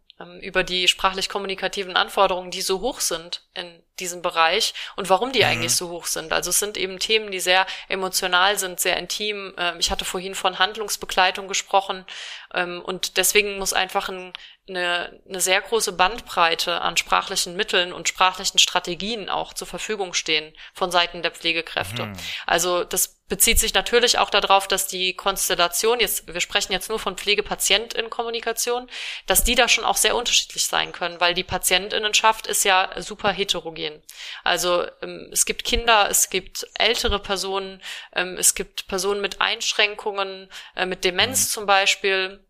über 0.42 0.64
die 0.64 0.88
sprachlich-kommunikativen 0.88 1.96
Anforderungen, 1.96 2.50
die 2.50 2.62
so 2.62 2.82
hoch 2.82 3.02
sind 3.02 3.44
in 3.54 3.84
diesem 4.00 4.22
Bereich 4.24 4.74
und 4.96 5.10
warum 5.10 5.32
die 5.32 5.40
mhm. 5.40 5.46
eigentlich 5.46 5.76
so 5.76 5.90
hoch 5.90 6.06
sind. 6.06 6.34
Also 6.34 6.50
es 6.50 6.60
sind 6.60 6.76
eben 6.78 6.98
Themen, 6.98 7.32
die 7.32 7.40
sehr 7.40 7.68
emotional 7.88 8.58
sind, 8.58 8.80
sehr 8.80 8.98
intim. 8.98 9.54
Ähm, 9.58 9.76
ich 9.80 9.92
hatte 9.92 10.06
vorhin 10.06 10.34
von 10.34 10.58
Handlungsbegleitung 10.58 11.48
gesprochen 11.48 12.06
ähm, 12.54 12.82
und 12.84 13.18
deswegen 13.18 13.60
muss 13.60 13.74
einfach 13.74 14.10
ein, 14.10 14.34
eine, 14.68 15.22
eine 15.28 15.40
sehr 15.40 15.62
große 15.62 15.94
Bandbreite 15.94 16.82
an 16.82 16.98
sprachlichen 16.98 17.56
Mitteln 17.56 17.94
und 17.94 18.10
sprachlichen 18.10 18.60
Strategien 18.60 19.30
auch 19.30 19.54
zur 19.54 19.68
Verfügung 19.68 20.14
stehen 20.16 20.54
von 20.74 20.90
Seiten 20.90 21.22
der 21.22 21.32
Pflegekräfte. 21.32 22.08
Mhm. 22.08 22.14
Also 22.48 22.84
das 22.84 23.17
bezieht 23.28 23.60
sich 23.60 23.74
natürlich 23.74 24.20
auch 24.20 24.30
darauf, 24.30 24.68
dass 24.68 24.88
die 24.88 25.14
Konstellation, 25.14 26.00
jetzt, 26.00 26.34
wir 26.34 26.40
sprechen 26.40 26.72
jetzt 26.72 26.90
nur 26.90 27.00
von 27.00 27.18
Pflegepatient-in-Kommunikation, 27.18 28.90
dass 29.26 29.44
die 29.44 29.56
da 29.56 29.68
schon 29.68 29.84
auch 29.84 29.98
sehr 29.98 30.16
unterschiedlich 30.16 30.66
sein 30.66 30.92
können, 30.92 31.20
weil 31.20 31.34
die 31.34 31.44
Patientinnenschaft 31.44 32.48
ist 32.48 32.64
ja 32.64 32.90
super 32.98 33.32
heterogen. 33.32 34.02
Also 34.44 34.86
ähm, 35.02 35.30
es 35.32 35.46
gibt 35.46 35.64
Kinder, 35.66 36.08
es 36.10 36.30
gibt 36.30 36.68
ältere 36.76 37.20
Personen, 37.20 37.82
ähm, 38.14 38.38
es 38.38 38.56
gibt 38.56 38.88
Personen 38.88 39.22
mit 39.22 39.42
Einschränkungen, 39.42 40.50
äh, 40.76 40.86
mit 40.86 41.04
Demenz 41.04 41.48
mhm. 41.48 41.52
zum 41.52 41.66
Beispiel, 41.66 42.47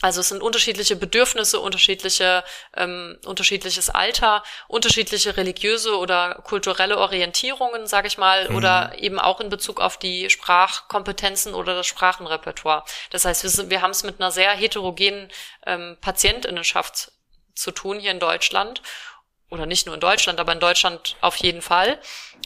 also 0.00 0.20
es 0.20 0.28
sind 0.28 0.42
unterschiedliche 0.42 0.94
Bedürfnisse, 0.94 1.58
unterschiedliche, 1.58 2.44
ähm, 2.76 3.18
unterschiedliches 3.24 3.90
Alter, 3.90 4.44
unterschiedliche 4.68 5.36
religiöse 5.36 5.98
oder 5.98 6.36
kulturelle 6.44 6.98
Orientierungen, 6.98 7.88
sage 7.88 8.06
ich 8.06 8.16
mal, 8.16 8.48
mhm. 8.48 8.56
oder 8.56 8.92
eben 8.98 9.18
auch 9.18 9.40
in 9.40 9.48
Bezug 9.48 9.80
auf 9.80 9.96
die 9.96 10.30
Sprachkompetenzen 10.30 11.52
oder 11.52 11.74
das 11.74 11.88
Sprachenrepertoire. 11.88 12.84
Das 13.10 13.24
heißt, 13.24 13.42
wir, 13.42 13.50
sind, 13.50 13.70
wir 13.70 13.82
haben 13.82 13.90
es 13.90 14.04
mit 14.04 14.20
einer 14.20 14.30
sehr 14.30 14.52
heterogenen 14.52 15.30
ähm, 15.66 15.96
Patientinnenschaft 16.00 17.10
zu 17.54 17.72
tun 17.72 17.98
hier 17.98 18.12
in 18.12 18.20
Deutschland. 18.20 18.82
Oder 19.50 19.64
nicht 19.64 19.86
nur 19.86 19.94
in 19.94 20.00
Deutschland, 20.00 20.40
aber 20.40 20.52
in 20.52 20.60
Deutschland 20.60 21.16
auf 21.22 21.34
jeden 21.36 21.62
Fall. 21.62 21.98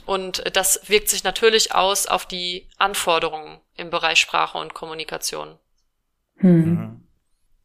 Und 0.06 0.44
das 0.56 0.88
wirkt 0.88 1.08
sich 1.08 1.24
natürlich 1.24 1.74
aus 1.74 2.06
auf 2.06 2.26
die 2.26 2.70
Anforderungen 2.78 3.60
im 3.74 3.90
Bereich 3.90 4.20
Sprache 4.20 4.56
und 4.56 4.72
Kommunikation. 4.72 5.58
Hm. 6.36 7.02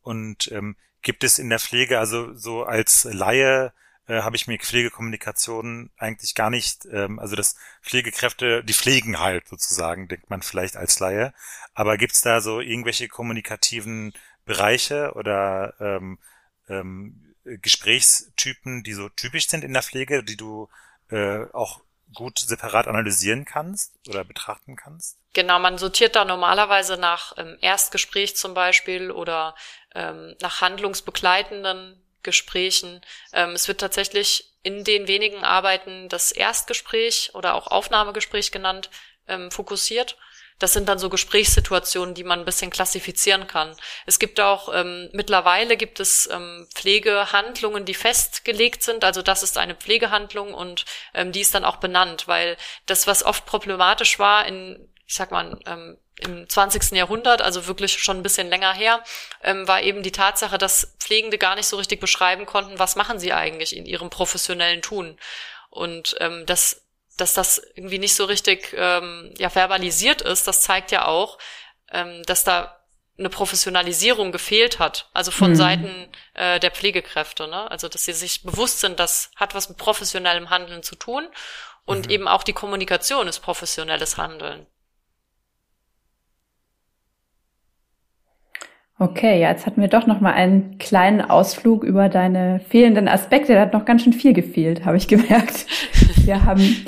Und 0.07 0.49
ähm, 0.53 0.77
gibt 1.01 1.25
es 1.25 1.37
in 1.37 1.49
der 1.49 1.59
Pflege, 1.59 1.99
also 1.99 2.33
so 2.33 2.63
als 2.63 3.03
Laie, 3.11 3.73
äh, 4.07 4.21
habe 4.21 4.37
ich 4.37 4.47
mir 4.47 4.57
Pflegekommunikation 4.57 5.91
eigentlich 5.97 6.33
gar 6.33 6.49
nicht, 6.49 6.85
ähm, 6.85 7.19
also 7.19 7.35
dass 7.35 7.57
Pflegekräfte, 7.81 8.63
die 8.63 8.73
pflegen 8.73 9.19
halt 9.19 9.49
sozusagen, 9.49 10.07
denkt 10.07 10.29
man 10.29 10.41
vielleicht 10.41 10.77
als 10.77 11.01
Laie. 11.01 11.33
Aber 11.73 11.97
gibt's 11.97 12.21
da 12.21 12.39
so 12.39 12.61
irgendwelche 12.61 13.09
kommunikativen 13.09 14.13
Bereiche 14.45 15.11
oder 15.15 15.73
ähm, 15.81 16.19
ähm, 16.69 17.35
Gesprächstypen, 17.43 18.83
die 18.83 18.93
so 18.93 19.09
typisch 19.09 19.49
sind 19.49 19.65
in 19.65 19.73
der 19.73 19.83
Pflege, 19.83 20.23
die 20.23 20.37
du 20.37 20.69
äh, 21.09 21.43
auch 21.51 21.81
gut 22.13 22.39
separat 22.39 22.87
analysieren 22.87 23.43
kannst 23.43 23.93
oder 24.07 24.23
betrachten 24.23 24.77
kannst? 24.77 25.17
Genau, 25.33 25.59
man 25.59 25.77
sortiert 25.77 26.15
da 26.15 26.25
normalerweise 26.25 26.97
nach 26.97 27.33
ähm, 27.37 27.57
Erstgespräch 27.61 28.35
zum 28.35 28.53
Beispiel 28.53 29.11
oder 29.11 29.55
ähm, 29.97 30.35
nach 30.39 30.61
handlungsbegleitenden 30.61 32.01
Gesprächen. 32.23 33.01
Ähm, 33.33 33.51
es 33.51 33.67
wird 33.67 33.79
tatsächlich 33.79 34.53
in 34.63 34.83
den 34.83 35.07
wenigen 35.07 35.43
Arbeiten 35.43 36.09
das 36.09 36.31
Erstgespräch 36.31 37.31
oder 37.33 37.55
auch 37.55 37.67
Aufnahmegespräch 37.67 38.51
genannt, 38.51 38.89
ähm, 39.27 39.51
fokussiert. 39.51 40.17
Das 40.59 40.73
sind 40.73 40.89
dann 40.89 40.97
so 40.97 41.09
Gesprächssituationen, 41.09 42.15
die 42.15 42.23
man 42.23 42.39
ein 42.39 42.45
bisschen 42.45 42.71
klassifizieren 42.71 43.45
kann. 43.45 43.75
Es 44.07 44.17
gibt 44.17 44.39
auch, 44.39 44.73
ähm, 44.73 45.09
mittlerweile 45.13 45.77
gibt 45.77 45.99
es 45.99 46.27
ähm, 46.31 46.67
Pflegehandlungen, 46.73 47.85
die 47.85 47.93
festgelegt 47.93 48.81
sind. 48.81 49.03
Also 49.03 49.21
das 49.21 49.43
ist 49.43 49.57
eine 49.57 49.75
Pflegehandlung 49.75 50.53
und 50.53 50.85
ähm, 51.13 51.31
die 51.31 51.41
ist 51.41 51.53
dann 51.53 51.65
auch 51.65 51.77
benannt, 51.77 52.27
weil 52.27 52.57
das, 52.87 53.05
was 53.05 53.23
oft 53.23 53.45
problematisch 53.45 54.17
war 54.17 54.47
in, 54.47 54.91
ich 55.05 55.13
sag 55.13 55.31
mal, 55.31 55.59
ähm, 55.67 55.97
im 56.19 56.49
20. 56.49 56.91
Jahrhundert, 56.93 57.41
also 57.41 57.67
wirklich 57.67 58.01
schon 58.01 58.17
ein 58.17 58.23
bisschen 58.23 58.49
länger 58.49 58.73
her, 58.73 59.03
ähm, 59.43 59.67
war 59.67 59.81
eben 59.81 60.03
die 60.03 60.11
Tatsache, 60.11 60.57
dass 60.57 60.95
Pflegende 60.99 61.37
gar 61.37 61.55
nicht 61.55 61.67
so 61.67 61.77
richtig 61.77 61.99
beschreiben 61.99 62.45
konnten, 62.45 62.79
was 62.79 62.95
machen 62.95 63.19
sie 63.19 63.33
eigentlich 63.33 63.75
in 63.75 63.85
ihrem 63.85 64.09
professionellen 64.09 64.81
Tun. 64.81 65.17
Und 65.69 66.15
ähm, 66.19 66.45
das 66.45 66.87
dass 67.17 67.33
das 67.33 67.61
irgendwie 67.75 67.99
nicht 67.99 68.15
so 68.15 68.25
richtig 68.25 68.73
ähm, 68.77 69.33
ja, 69.37 69.49
verbalisiert 69.49 70.21
ist, 70.21 70.47
das 70.47 70.61
zeigt 70.61 70.91
ja 70.91 71.05
auch, 71.05 71.37
ähm, 71.91 72.23
dass 72.23 72.43
da 72.43 72.79
eine 73.17 73.29
Professionalisierung 73.29 74.31
gefehlt 74.31 74.77
hat, 74.77 75.09
also 75.13 75.31
von 75.31 75.51
mhm. 75.51 75.55
Seiten 75.55 76.07
äh, 76.35 76.59
der 76.59 76.69
Pflegekräfte, 76.69 77.47
ne? 77.47 77.69
Also 77.71 77.89
dass 77.89 78.05
sie 78.05 78.13
sich 78.13 78.43
bewusst 78.43 78.79
sind, 78.79 78.99
das 78.99 79.31
hat 79.35 79.55
was 79.55 79.69
mit 79.69 79.79
professionellem 79.79 80.51
Handeln 80.51 80.83
zu 80.83 80.95
tun 80.95 81.27
und 81.85 82.05
mhm. 82.05 82.11
eben 82.11 82.27
auch 82.27 82.43
die 82.43 82.53
Kommunikation 82.53 83.27
ist 83.27 83.39
professionelles 83.39 84.17
Handeln. 84.17 84.67
Okay, 88.99 89.39
ja, 89.39 89.49
jetzt 89.51 89.65
hatten 89.65 89.81
wir 89.81 89.89
doch 89.89 90.07
noch 90.07 90.21
mal 90.21 90.33
einen 90.33 90.79
kleinen 90.79 91.21
Ausflug 91.21 91.83
über 91.83 92.09
deine 92.09 92.59
fehlenden 92.67 93.07
Aspekte. 93.07 93.53
Da 93.53 93.61
hat 93.61 93.73
noch 93.73 93.85
ganz 93.85 94.03
schön 94.03 94.13
viel 94.13 94.33
gefehlt, 94.33 94.85
habe 94.85 94.97
ich 94.97 95.07
gemerkt. 95.07 95.67
Wir 96.25 96.43
haben 96.43 96.85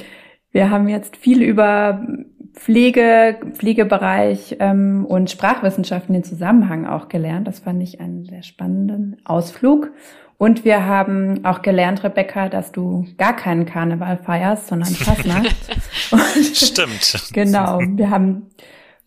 wir 0.52 0.72
haben 0.72 0.88
jetzt 0.88 1.16
viel 1.16 1.42
über 1.44 2.06
Pflege, 2.54 3.38
Pflegebereich 3.54 4.58
ähm, 4.60 5.06
und 5.06 5.30
Sprachwissenschaften 5.30 6.14
den 6.14 6.24
Zusammenhang 6.24 6.86
auch 6.88 7.08
gelernt. 7.08 7.48
Das 7.48 7.60
fand 7.60 7.82
ich 7.84 8.02
einen 8.02 8.26
sehr 8.26 8.44
spannenden 8.44 9.18
Ausflug. 9.26 9.92
Und 10.38 10.64
wir 10.66 10.86
haben 10.86 11.44
auch 11.46 11.62
gelernt, 11.62 12.04
Rebecca, 12.04 12.48
dass 12.48 12.72
du 12.72 13.06
gar 13.18 13.36
keinen 13.36 13.66
Karneval 13.66 14.18
feierst, 14.18 14.68
sondern 14.68 14.90
Fastnacht. 14.90 15.56
Stimmt. 16.54 17.30
genau. 17.34 17.80
Wir 17.80 18.10
haben 18.10 18.48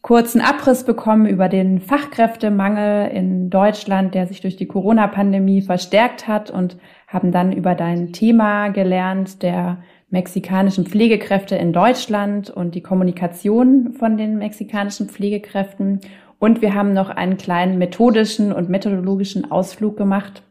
kurzen 0.02 0.40
Abriss 0.40 0.84
bekommen 0.84 1.26
über 1.26 1.48
den 1.48 1.80
Fachkräftemangel 1.80 3.08
in 3.12 3.50
Deutschland, 3.50 4.14
der 4.14 4.26
sich 4.26 4.40
durch 4.40 4.56
die 4.56 4.66
Corona-Pandemie 4.66 5.62
verstärkt 5.62 6.26
hat 6.26 6.50
und 6.50 6.76
haben 7.06 7.30
dann 7.30 7.52
über 7.52 7.76
dein 7.76 8.12
Thema 8.12 8.68
gelernt, 8.68 9.42
der 9.42 9.78
mexikanischen 10.10 10.86
Pflegekräfte 10.86 11.54
in 11.54 11.72
Deutschland 11.72 12.50
und 12.50 12.74
die 12.74 12.82
Kommunikation 12.82 13.94
von 13.94 14.16
den 14.16 14.38
mexikanischen 14.38 15.08
Pflegekräften. 15.08 16.00
Und 16.38 16.60
wir 16.60 16.74
haben 16.74 16.92
noch 16.92 17.08
einen 17.08 17.36
kleinen 17.36 17.78
methodischen 17.78 18.52
und 18.52 18.68
methodologischen 18.68 19.50
Ausflug 19.52 19.96
gemacht. 19.96 20.42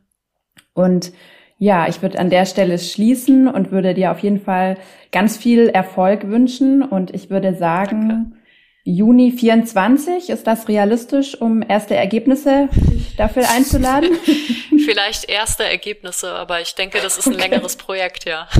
Und 0.74 1.12
ja, 1.58 1.88
ich 1.90 2.02
würde 2.02 2.18
an 2.18 2.30
der 2.30 2.46
Stelle 2.46 2.80
schließen 2.80 3.48
und 3.50 3.72
würde 3.72 3.94
dir 3.94 4.12
auf 4.12 4.20
jeden 4.20 4.40
Fall 4.40 4.78
ganz 5.12 5.38
viel 5.38 5.68
Erfolg 5.68 6.28
wünschen. 6.28 6.82
Und 6.82 7.14
ich 7.14 7.30
würde 7.30 7.54
sagen, 7.54 8.10
Danke. 8.10 8.41
Juni 8.84 9.32
24, 9.32 10.30
ist 10.30 10.48
das 10.48 10.68
realistisch, 10.68 11.40
um 11.40 11.62
erste 11.62 11.96
Ergebnisse 11.96 12.68
dafür 13.16 13.44
einzuladen? 13.50 14.10
Vielleicht 14.86 15.30
erste 15.30 15.64
Ergebnisse, 15.64 16.32
aber 16.32 16.62
ich 16.62 16.74
denke, 16.74 17.00
das 17.00 17.20
ist 17.20 17.28
ein 17.28 17.36
okay. 17.36 17.44
längeres 17.44 17.76
Projekt, 17.76 18.26
ja. 18.26 18.48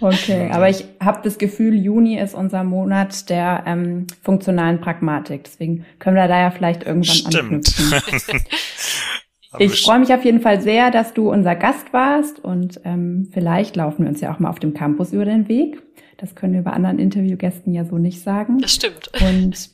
Okay, 0.00 0.50
aber 0.50 0.68
ich 0.68 0.84
habe 0.98 1.20
das 1.22 1.38
Gefühl, 1.38 1.76
Juni 1.76 2.18
ist 2.18 2.34
unser 2.34 2.64
Monat 2.64 3.30
der 3.30 3.62
ähm, 3.66 4.08
funktionalen 4.20 4.80
Pragmatik. 4.80 5.44
Deswegen 5.44 5.86
können 6.00 6.16
wir 6.16 6.26
da 6.26 6.40
ja 6.40 6.50
vielleicht 6.50 6.82
irgendwann 6.82 7.14
Stimmt. 7.14 7.68
anknüpfen. 7.72 8.40
ich 9.60 9.80
freue 9.80 10.00
mich 10.00 10.12
auf 10.12 10.24
jeden 10.24 10.40
Fall 10.40 10.60
sehr, 10.60 10.90
dass 10.90 11.14
du 11.14 11.30
unser 11.30 11.54
Gast 11.54 11.92
warst 11.92 12.40
und 12.40 12.80
ähm, 12.84 13.28
vielleicht 13.32 13.76
laufen 13.76 14.02
wir 14.02 14.08
uns 14.08 14.20
ja 14.20 14.34
auch 14.34 14.40
mal 14.40 14.50
auf 14.50 14.58
dem 14.58 14.74
Campus 14.74 15.12
über 15.12 15.24
den 15.24 15.48
Weg. 15.48 15.80
Das 16.22 16.36
können 16.36 16.54
wir 16.54 16.62
bei 16.62 16.70
anderen 16.70 17.00
Interviewgästen 17.00 17.74
ja 17.74 17.84
so 17.84 17.98
nicht 17.98 18.22
sagen. 18.22 18.58
Das 18.60 18.72
stimmt. 18.72 19.10
Und 19.20 19.70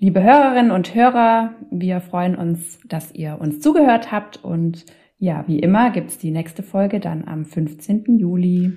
liebe 0.00 0.20
Hörerinnen 0.20 0.72
und 0.72 0.96
Hörer, 0.96 1.54
wir 1.70 2.00
freuen 2.00 2.34
uns, 2.34 2.80
dass 2.88 3.14
ihr 3.14 3.38
uns 3.40 3.60
zugehört 3.60 4.10
habt. 4.10 4.42
Und 4.42 4.84
ja, 5.20 5.44
wie 5.46 5.60
immer 5.60 5.90
gibt's 5.92 6.18
die 6.18 6.32
nächste 6.32 6.64
Folge 6.64 6.98
dann 6.98 7.28
am 7.28 7.44
15. 7.44 8.18
Juli. 8.18 8.72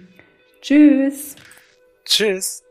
Tschüss. 0.61 1.35
Tschüss. 2.05 2.63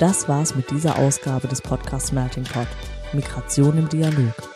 Das 0.00 0.28
war's 0.28 0.56
mit 0.56 0.68
dieser 0.72 0.98
Ausgabe 0.98 1.46
des 1.46 1.62
Podcasts 1.62 2.10
Melting 2.10 2.44
Pot. 2.44 2.66
Migration 3.12 3.78
im 3.78 3.88
Dialog. 3.88 4.55